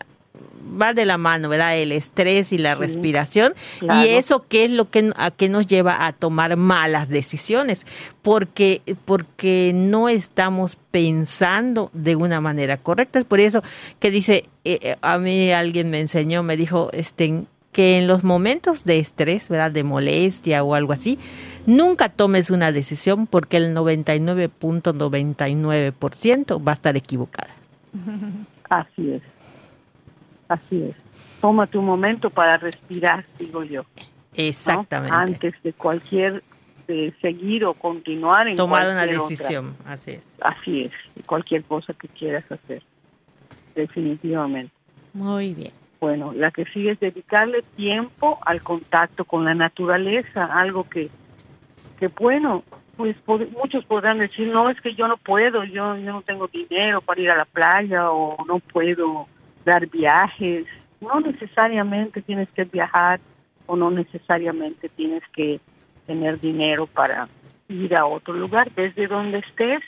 [0.81, 1.77] va de la mano, ¿verdad?
[1.77, 3.55] El estrés y la respiración.
[3.81, 7.87] Y eso qué es lo que a qué nos lleva a tomar malas decisiones,
[8.23, 13.19] porque porque no estamos pensando de una manera correcta.
[13.19, 13.63] Es por eso
[13.99, 18.25] que dice eh, eh, a mí alguien me enseñó, me dijo, este que en los
[18.25, 19.71] momentos de estrés, ¿verdad?
[19.71, 21.19] De molestia o algo así,
[21.67, 27.51] nunca tomes una decisión porque el 99.99% va a estar equivocada.
[28.71, 29.21] Así es.
[30.49, 30.97] Así es.
[31.41, 33.85] Tómate un momento para respirar, digo yo.
[34.35, 35.15] Exactamente.
[35.15, 36.43] Antes de cualquier
[36.87, 40.23] de seguir o continuar en tomar una decisión, así es.
[40.41, 40.93] Así es,
[41.27, 42.83] cualquier cosa que quieras hacer.
[43.75, 44.73] Definitivamente.
[45.13, 45.73] Muy bien.
[45.99, 51.11] Bueno, la que sigue es dedicarle tiempo al contacto con la naturaleza, algo que
[51.99, 52.63] que bueno,
[52.97, 53.17] pues
[53.53, 57.21] muchos podrán decir, no, es que yo no puedo, yo, yo no tengo dinero para
[57.21, 59.27] ir a la playa o no puedo
[59.67, 60.65] dar viajes.
[61.01, 63.21] No necesariamente tienes que viajar
[63.67, 65.61] o no necesariamente tienes que
[66.07, 67.29] tener dinero para
[67.69, 68.71] ir a otro lugar.
[68.73, 69.83] Desde donde estés,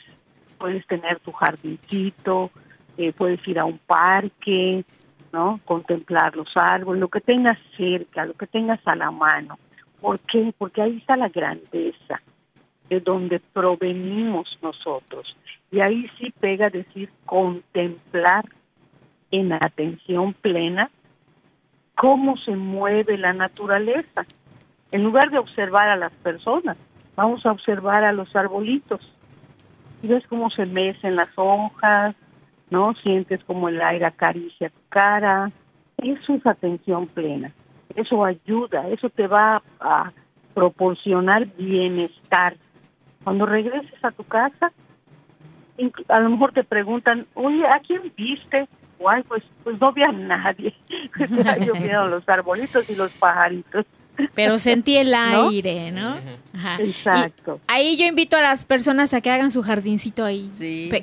[0.59, 2.51] puedes tener tu jardincito,
[2.97, 4.83] eh, puedes ir a un parque,
[5.31, 5.59] ¿no?
[5.65, 9.57] Contemplar los árboles, lo que tengas cerca, lo que tengas a la mano.
[10.01, 10.53] ¿Por qué?
[10.57, 12.21] Porque ahí está la grandeza
[12.89, 15.35] de donde provenimos nosotros.
[15.71, 18.43] Y ahí sí pega decir contemplar
[19.31, 20.89] en atención plena
[21.95, 24.25] cómo se mueve la naturaleza.
[24.91, 26.77] En lugar de observar a las personas,
[27.15, 29.01] vamos a observar a los arbolitos.
[30.01, 32.15] Ves cómo se mecen las hojas,
[32.69, 32.93] ¿no?
[33.03, 35.49] Sientes como el aire acaricia tu cara.
[35.97, 37.51] Eso es atención plena.
[37.95, 40.11] Eso ayuda, eso te va a
[40.53, 42.55] proporcionar bienestar.
[43.23, 44.71] Cuando regreses a tu casa,
[46.07, 48.67] a lo mejor te preguntan, oye, ¿a quién viste?
[48.99, 50.73] Guay, pues, pues no vi a nadie.
[51.65, 53.85] Yo vi los arbolitos y los pajaritos.
[54.35, 56.17] Pero sentí el aire, ¿no?
[56.79, 57.61] Exacto.
[57.67, 60.51] ahí yo invito a las personas a que hagan su jardincito ahí.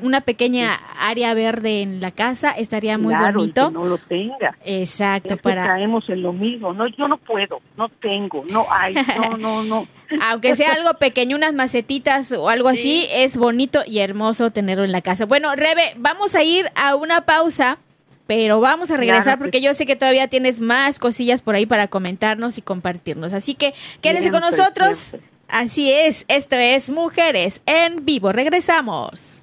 [0.03, 3.68] una pequeña área verde en la casa estaría muy bonito.
[3.68, 4.55] que no lo tenga.
[4.64, 5.38] Exacto.
[5.38, 6.74] para caemos en lo mismo.
[6.74, 9.88] No, yo no puedo, no tengo, no hay, no, no, no.
[10.22, 14.92] Aunque sea algo pequeño, unas macetitas o algo así, es bonito y hermoso tenerlo en
[14.92, 15.24] la casa.
[15.24, 17.78] Bueno, Rebe, vamos a ir a una pausa
[18.27, 21.89] pero vamos a regresar porque yo sé que todavía tienes más cosillas por ahí para
[21.89, 23.33] comentarnos y compartirnos.
[23.33, 25.16] Así que quédense con nosotros.
[25.49, 28.33] Así es, esto es Mujeres en Vivo.
[28.33, 29.43] Regresamos.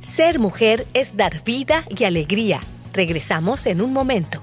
[0.00, 2.60] Ser mujer es dar vida y alegría.
[2.94, 4.42] Regresamos en un momento.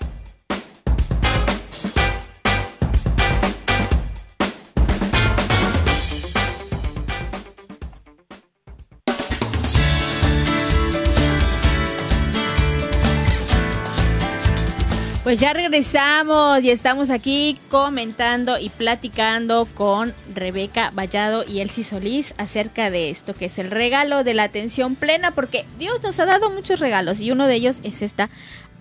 [15.31, 22.33] Pues ya regresamos y estamos aquí comentando y platicando con Rebeca Vallado y Elsie Solís
[22.37, 26.25] acerca de esto que es el regalo de la atención plena, porque Dios nos ha
[26.25, 28.29] dado muchos regalos y uno de ellos es esta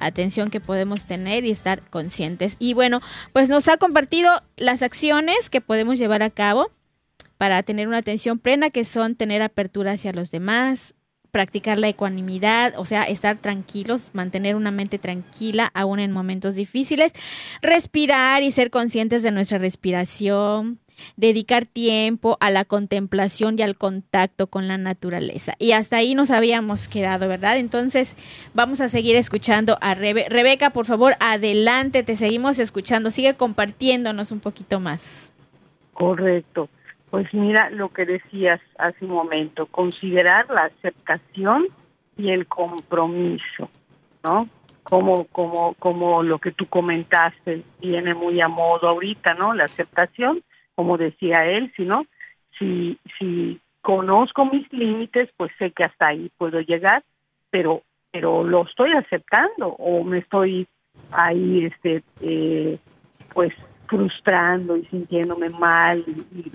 [0.01, 2.57] atención que podemos tener y estar conscientes.
[2.59, 3.01] Y bueno,
[3.33, 6.73] pues nos ha compartido las acciones que podemos llevar a cabo
[7.39, 10.97] para tener una atención plena, que son tener apertura hacia los demás,
[11.31, 17.13] practicar la ecuanimidad, o sea, estar tranquilos, mantener una mente tranquila aún en momentos difíciles,
[17.63, 20.79] respirar y ser conscientes de nuestra respiración,
[21.17, 25.55] dedicar tiempo a la contemplación y al contacto con la naturaleza.
[25.59, 27.57] Y hasta ahí nos habíamos quedado, ¿verdad?
[27.59, 28.17] Entonces
[28.55, 30.29] vamos a seguir escuchando a Rebe.
[30.29, 35.33] Rebeca, por favor, adelante, te seguimos escuchando, sigue compartiéndonos un poquito más.
[35.93, 36.69] Correcto.
[37.11, 41.67] Pues mira lo que decías hace un momento, considerar la aceptación
[42.17, 43.69] y el compromiso,
[44.25, 44.49] ¿no?
[44.85, 49.55] Como, como, como lo que tú comentaste viene muy a modo ahorita, ¿no?
[49.55, 50.43] La aceptación
[50.81, 52.07] como decía él, sino
[52.59, 57.05] si, si conozco mis límites, pues sé que hasta ahí puedo llegar,
[57.51, 60.67] pero pero lo estoy aceptando o me estoy
[61.13, 62.79] ahí este eh,
[63.35, 63.53] pues
[63.89, 66.51] frustrando y sintiéndome mal y,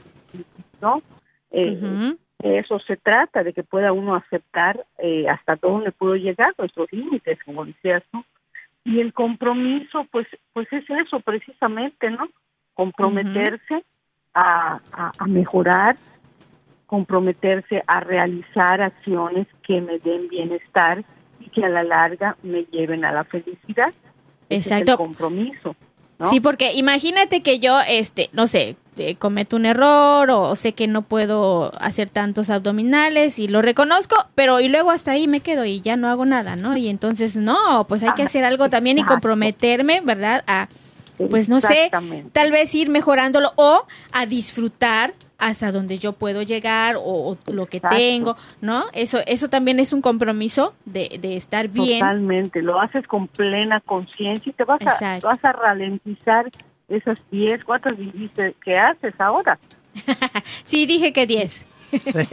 [0.81, 1.01] no
[1.51, 6.91] eh, eso se trata de que pueda uno aceptar eh, hasta dónde puedo llegar nuestros
[6.91, 8.23] límites como decías tú
[8.83, 12.27] y el compromiso pues pues es eso precisamente no
[12.75, 13.83] comprometerse
[14.35, 14.79] a,
[15.25, 15.95] mejorar,
[16.85, 21.03] comprometerse a realizar acciones que me den bienestar
[21.39, 23.93] y que a la larga me lleven a la felicidad.
[24.49, 24.91] Exacto.
[24.91, 25.75] el compromiso.
[26.29, 30.87] Sí, porque imagínate que yo, este, no sé, eh, cometo un error o sé que
[30.87, 35.65] no puedo hacer tantos abdominales y lo reconozco, pero y luego hasta ahí me quedo
[35.65, 36.77] y ya no hago nada, ¿no?
[36.77, 40.43] Y entonces, no, pues hay que hacer algo también y comprometerme, ¿verdad?
[40.47, 40.67] A
[41.29, 41.89] pues no sé,
[42.33, 47.79] tal vez ir mejorándolo o a disfrutar hasta donde yo puedo llegar o, lo que
[47.79, 48.85] tengo, ¿no?
[48.93, 51.99] Eso eso también es un compromiso de, de estar bien.
[51.99, 56.49] Totalmente, lo haces con plena conciencia y te vas a, vas a ralentizar
[56.87, 59.59] esas 10, ¿cuántas dijiste que haces ahora?
[60.63, 61.91] sí, dije que 10.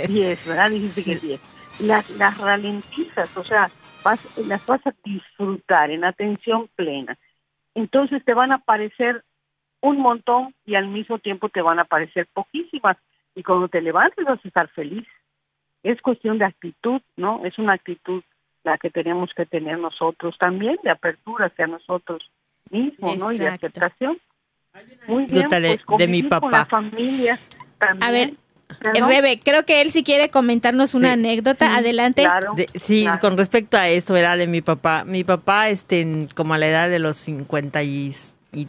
[0.08, 0.70] 10, ¿verdad?
[0.70, 1.40] Dijiste que 10.
[1.80, 3.70] Las, las ralentizas, o sea,
[4.04, 7.18] vas, las vas a disfrutar en atención plena
[7.74, 9.24] entonces te van a aparecer
[9.80, 12.96] un montón y al mismo tiempo te van a aparecer poquísimas.
[13.34, 15.06] Y cuando te levantes vas a estar feliz.
[15.82, 17.44] Es cuestión de actitud, ¿no?
[17.44, 18.22] Es una actitud
[18.62, 22.22] la que tenemos que tener nosotros también, de apertura hacia nosotros
[22.70, 23.32] mismos, ¿no?
[23.32, 24.18] Y de aceptación.
[25.06, 26.64] Muy bien, pues de mi papá.
[26.66, 27.38] familia
[28.00, 28.34] A ver,
[28.80, 31.76] Rebe, creo que él sí quiere comentarnos una anécdota.
[31.76, 32.26] Adelante.
[32.82, 35.04] sí, con respecto a eso, era de mi papá.
[35.04, 38.14] Mi papá, este, como a la edad de los 50 y,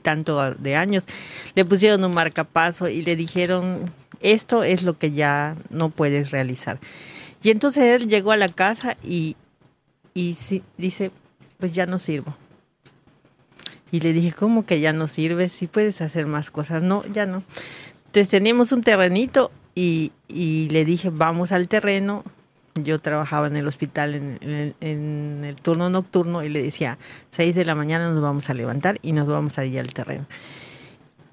[0.02, 1.04] tanto de años,
[1.56, 3.86] le pusieron un marcapaso y le dijeron,
[4.22, 6.80] esto es lo que ya no puedes realizar.
[7.42, 9.36] Y entonces él llegó a la casa y,
[10.14, 10.36] y
[10.78, 11.12] dice,
[11.60, 12.36] pues ya no sirvo.
[13.94, 15.54] Y le dije, ¿cómo que ya no sirves?
[15.54, 16.82] Si puedes hacer más cosas.
[16.82, 17.44] No, ya no.
[18.08, 22.24] Entonces teníamos un terrenito y, y le dije, vamos al terreno.
[22.74, 26.98] Yo trabajaba en el hospital en, en, el turno nocturno y le decía,
[27.30, 30.26] 6 de la mañana nos vamos a levantar y nos vamos a ir al terreno.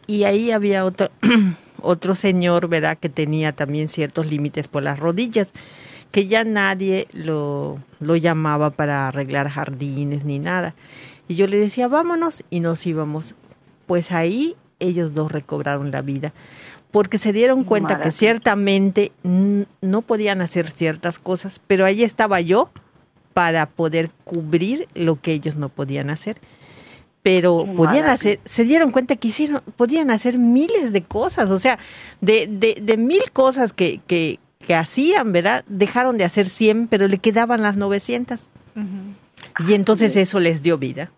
[0.06, 1.10] Y ahí había otro,
[1.80, 5.54] otro señor, ¿verdad?, que tenía también ciertos límites por las rodillas,
[6.10, 10.74] que ya nadie lo, lo llamaba para arreglar jardines ni nada.
[11.30, 13.36] Y yo le decía, vámonos, y nos íbamos.
[13.86, 16.32] Pues ahí ellos dos recobraron la vida
[16.90, 22.72] porque se dieron cuenta que ciertamente no podían hacer ciertas cosas, pero ahí estaba yo
[23.32, 26.36] para poder cubrir lo que ellos no podían hacer.
[27.22, 31.78] Pero podían hacer, se dieron cuenta que hicieron, podían hacer miles de cosas, o sea,
[32.20, 32.48] de,
[32.82, 35.64] de, mil cosas que, que, que, hacían, ¿verdad?
[35.68, 38.48] Dejaron de hacer 100, pero le quedaban las 900.
[39.68, 41.08] Y entonces eso les dio vida.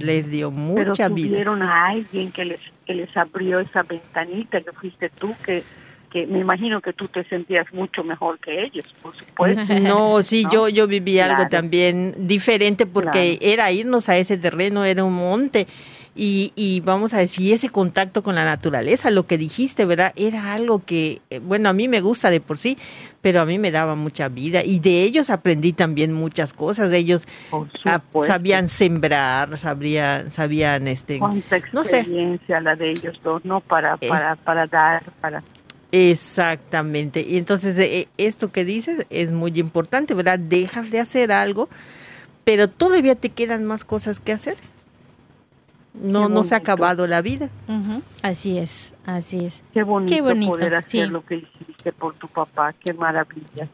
[0.00, 1.52] Les dio mucha Pero vida.
[1.52, 5.62] a alguien que les, que les abrió esa ventanita, que fuiste tú, que,
[6.10, 9.62] que me imagino que tú te sentías mucho mejor que ellos, por supuesto.
[9.80, 15.04] No, sí, yo yo viví algo también diferente porque era irnos a ese terreno, era
[15.04, 15.66] un monte
[16.14, 20.12] y, y, vamos a decir, ese contacto con la naturaleza, lo que dijiste, ¿verdad?
[20.14, 22.76] Era algo que, eh, bueno, a mí me gusta de por sí,
[23.22, 26.92] pero a mí me daba mucha vida y de ellos aprendí también muchas cosas.
[26.92, 27.26] Ellos
[28.26, 33.60] sabían sembrar, sabían, sabían este, Cuánta experiencia la de ellos dos, ¿no?
[33.60, 34.08] Para, eh.
[34.08, 35.42] para, para dar, para...
[35.92, 37.22] Exactamente.
[37.26, 40.38] Y entonces eh, esto que dices es muy importante, ¿verdad?
[40.38, 41.70] Dejas de hacer algo,
[42.44, 44.56] pero todavía te quedan más cosas que hacer
[45.94, 47.50] no, no se ha acabado la vida.
[48.22, 49.62] Así es, así es.
[49.72, 53.68] Qué bonito, poder hacer lo que hiciste por tu papá, qué maravilla,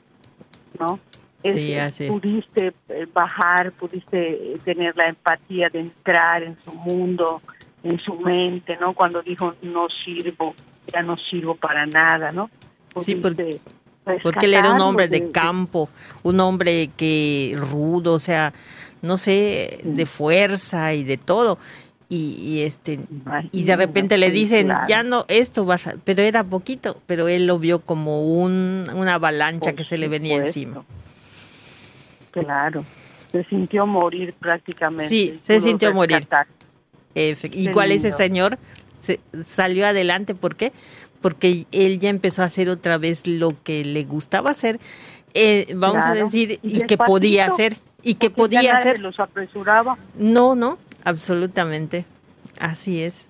[0.78, 0.98] ¿no?
[1.42, 2.08] sí, así.
[2.08, 7.40] Pudiste eh, bajar, pudiste eh, tener la empatía de entrar en su mundo,
[7.82, 8.92] en su mente, ¿no?
[8.92, 10.54] Cuando dijo, no sirvo,
[10.92, 12.50] ya no sirvo para nada, ¿no?
[13.00, 13.60] sí, porque
[14.22, 15.90] porque él era un hombre de, campo,
[16.22, 18.52] un hombre que rudo, o sea,
[19.02, 21.58] no sé, de fuerza y de todo.
[22.10, 23.00] Y, este
[23.52, 27.58] y de repente le dicen ya no esto va pero era poquito pero él lo
[27.58, 30.84] vio como un, una avalancha que se le venía encima.
[32.30, 32.82] Claro
[33.30, 36.26] se sintió morir prácticamente sí se sintió morir.
[37.14, 38.58] ¿y cuál es ese señor.
[38.98, 40.72] se, salió adelante por qué
[41.20, 44.78] porque él ya empezó a hacer otra vez lo que le gustaba hacer,
[45.34, 48.98] eh, vamos a decir, y, que podía hacer, y que podía hacer.
[48.98, 49.98] los apresuraba?
[50.18, 50.78] No, no,
[51.08, 52.04] absolutamente,
[52.60, 53.28] así es.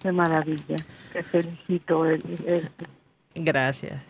[0.00, 0.76] Qué maravilla,
[1.12, 2.04] te felicito.
[3.34, 4.02] Gracias.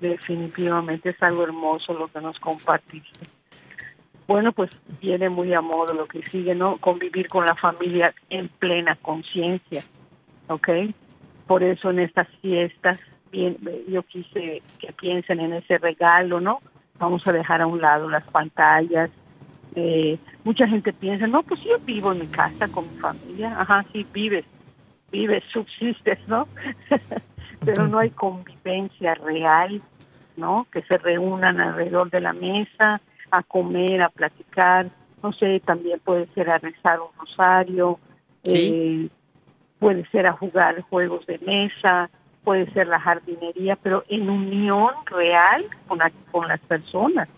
[0.00, 3.26] definitivamente es algo hermoso lo que nos compartiste.
[4.26, 4.70] Bueno, pues
[5.02, 6.78] viene muy a modo lo que sigue, ¿no?
[6.78, 9.84] Convivir con la familia en plena conciencia,
[10.48, 10.68] ¿ok?
[11.46, 12.98] Por eso en estas fiestas
[13.30, 13.58] bien,
[13.88, 16.60] yo quise que piensen en ese regalo, ¿no?
[16.98, 19.10] Vamos a dejar a un lado las pantallas.
[19.76, 23.60] Eh, mucha gente piensa, no, pues yo vivo en mi casa con mi familia.
[23.60, 24.44] Ajá, sí, vives,
[25.10, 26.46] vives, subsistes, ¿no?
[27.64, 29.82] Pero no hay convivencia real,
[30.36, 30.66] ¿no?
[30.70, 33.00] Que se reúnan alrededor de la mesa
[33.30, 34.90] a comer, a platicar.
[35.22, 37.98] No sé, también puede ser a rezar un rosario.
[38.44, 39.08] Eh,
[39.78, 42.10] puede ser a jugar juegos de mesa,
[42.42, 45.98] puede ser la jardinería, pero en unión real con,
[46.30, 47.28] con las personas,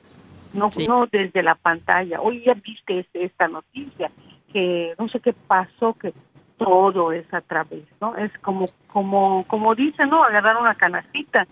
[0.56, 2.20] no, no desde la pantalla.
[2.20, 4.10] Hoy ya viste este, esta noticia,
[4.52, 6.12] que no sé qué pasó, que
[6.56, 8.16] todo es a través, ¿no?
[8.16, 10.22] Es como, como, como dicen, ¿no?
[10.22, 11.46] Agarrar una canastita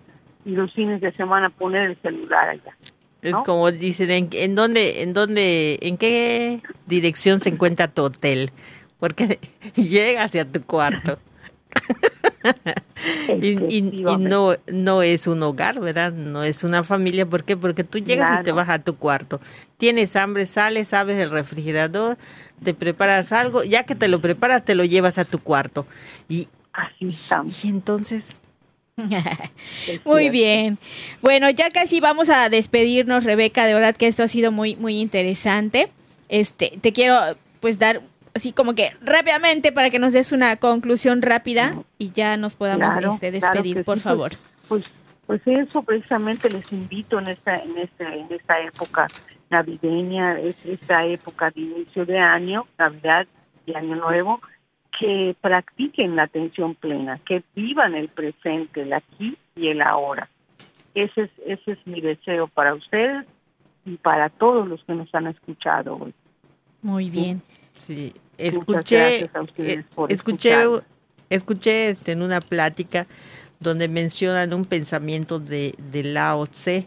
[0.44, 2.76] y los fines de semana poner el celular allá.
[3.22, 8.50] Es como dicen, ¿en, en dónde, en dónde, en qué dirección se encuentra tu hotel?
[9.04, 9.38] porque
[9.76, 11.18] llega hacia tu cuarto.
[13.42, 16.12] Y, no, no es un hogar, ¿verdad?
[16.12, 17.26] No es una familia.
[17.26, 17.56] ¿Por qué?
[17.56, 19.40] Porque tú llegas y te vas a tu cuarto.
[19.76, 22.16] Tienes hambre, sales, abres el refrigerador,
[22.62, 23.64] te preparas algo.
[23.64, 25.86] Ya que te lo preparas, te lo llevas a tu cuarto.
[26.28, 27.08] Y, Así
[27.62, 28.40] y entonces...
[30.04, 30.78] muy bien.
[31.20, 33.66] Bueno, ya casi vamos a despedirnos, Rebeca.
[33.66, 35.90] De verdad que esto ha sido muy, muy interesante.
[36.28, 37.16] Este, te quiero
[37.60, 38.02] pues dar
[38.34, 42.96] así como que rápidamente para que nos des una conclusión rápida y ya nos podamos
[42.96, 44.32] este, despedir, por favor.
[44.68, 44.92] Pues,
[45.26, 49.06] pues, eso precisamente les invito en esta en esta en esta época
[49.50, 53.26] navideña, es esta época de inicio de año, Navidad
[53.66, 54.40] y Año Nuevo,
[54.98, 60.28] que practiquen la atención plena, que vivan el presente, el aquí y el ahora.
[60.94, 63.26] Ese es ese es mi deseo para ustedes
[63.84, 66.14] y para todos los que nos han escuchado hoy.
[66.82, 67.42] Muy bien.
[67.80, 69.24] Sí, escuché,
[69.58, 70.54] eh, escuché,
[71.30, 73.06] escuché este, en una plática
[73.60, 76.86] donde mencionan un pensamiento de, de Lao Tse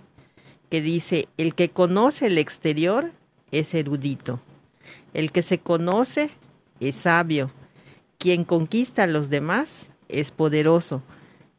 [0.70, 3.12] que dice, el que conoce el exterior
[3.52, 4.40] es erudito,
[5.14, 6.30] el que se conoce
[6.80, 7.52] es sabio,
[8.18, 11.02] quien conquista a los demás es poderoso,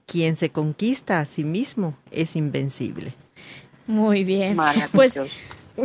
[0.06, 3.14] quien se conquista a sí mismo es invencible.
[3.86, 4.56] Muy bien.
[4.92, 5.18] Pues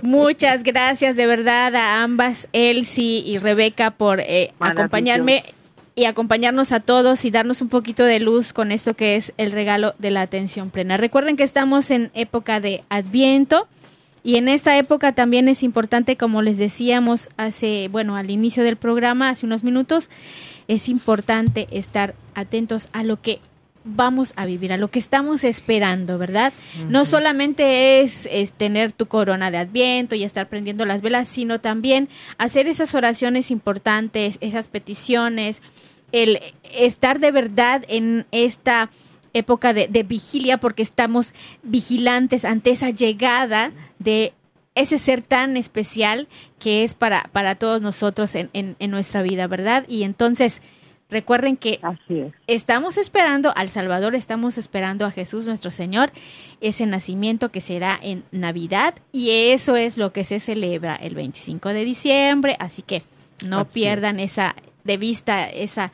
[0.01, 5.43] Muchas gracias de verdad a ambas, Elsie y Rebeca, por eh, acompañarme
[5.95, 9.51] y acompañarnos a todos y darnos un poquito de luz con esto que es el
[9.51, 10.97] regalo de la atención plena.
[10.97, 13.67] Recuerden que estamos en época de Adviento
[14.23, 18.77] y en esta época también es importante, como les decíamos hace, bueno, al inicio del
[18.77, 20.09] programa, hace unos minutos,
[20.67, 23.39] es importante estar atentos a lo que
[23.83, 26.53] vamos a vivir, a lo que estamos esperando, ¿verdad?
[26.89, 32.09] No solamente es, tener tu corona de adviento y estar prendiendo las velas, sino también
[32.37, 35.61] hacer esas oraciones importantes, esas peticiones,
[36.11, 36.39] el
[36.73, 38.89] estar de verdad en esta
[39.33, 44.33] época de, vigilia porque estamos vigilantes ante esa llegada de
[44.75, 46.27] ese ser tan especial
[46.59, 49.85] que es para, para todos nosotros en, en nuestra vida, ¿verdad?
[49.87, 50.61] Y entonces
[51.13, 51.79] Recuerden que
[52.47, 56.11] estamos esperando al Salvador, estamos esperando a Jesús nuestro Señor,
[56.59, 61.69] ese nacimiento que será en Navidad y eso es lo que se celebra el 25
[61.69, 63.03] de diciembre, así que
[63.47, 64.55] no pierdan esa
[64.85, 65.91] de vista esa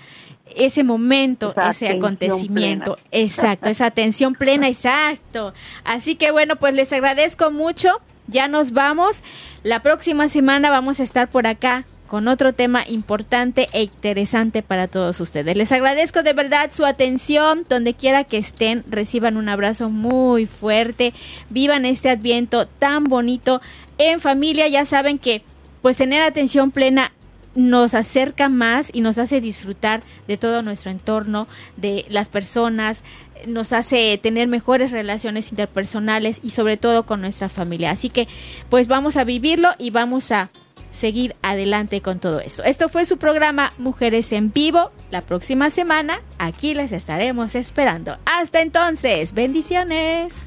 [0.56, 5.54] ese momento, ese acontecimiento, exacto, esa atención plena, exacto.
[5.84, 8.00] Así que bueno, pues les agradezco mucho.
[8.28, 9.22] Ya nos vamos.
[9.64, 14.88] La próxima semana vamos a estar por acá con otro tema importante e interesante para
[14.88, 15.56] todos ustedes.
[15.56, 21.14] Les agradezco de verdad su atención, donde quiera que estén, reciban un abrazo muy fuerte,
[21.52, 23.62] vivan este adviento tan bonito
[24.00, 25.44] en familia, ya saben que
[25.84, 27.12] pues tener atención plena
[27.54, 31.48] nos acerca más y nos hace disfrutar de todo nuestro entorno,
[31.78, 33.04] de las personas,
[33.48, 37.92] nos hace tener mejores relaciones interpersonales y sobre todo con nuestra familia.
[37.92, 38.28] Así que
[38.70, 40.50] pues vamos a vivirlo y vamos a
[40.92, 42.64] seguir adelante con todo esto.
[42.64, 44.92] Esto fue su programa Mujeres en Vivo.
[45.12, 48.18] La próxima semana aquí les estaremos esperando.
[48.26, 50.46] Hasta entonces, bendiciones.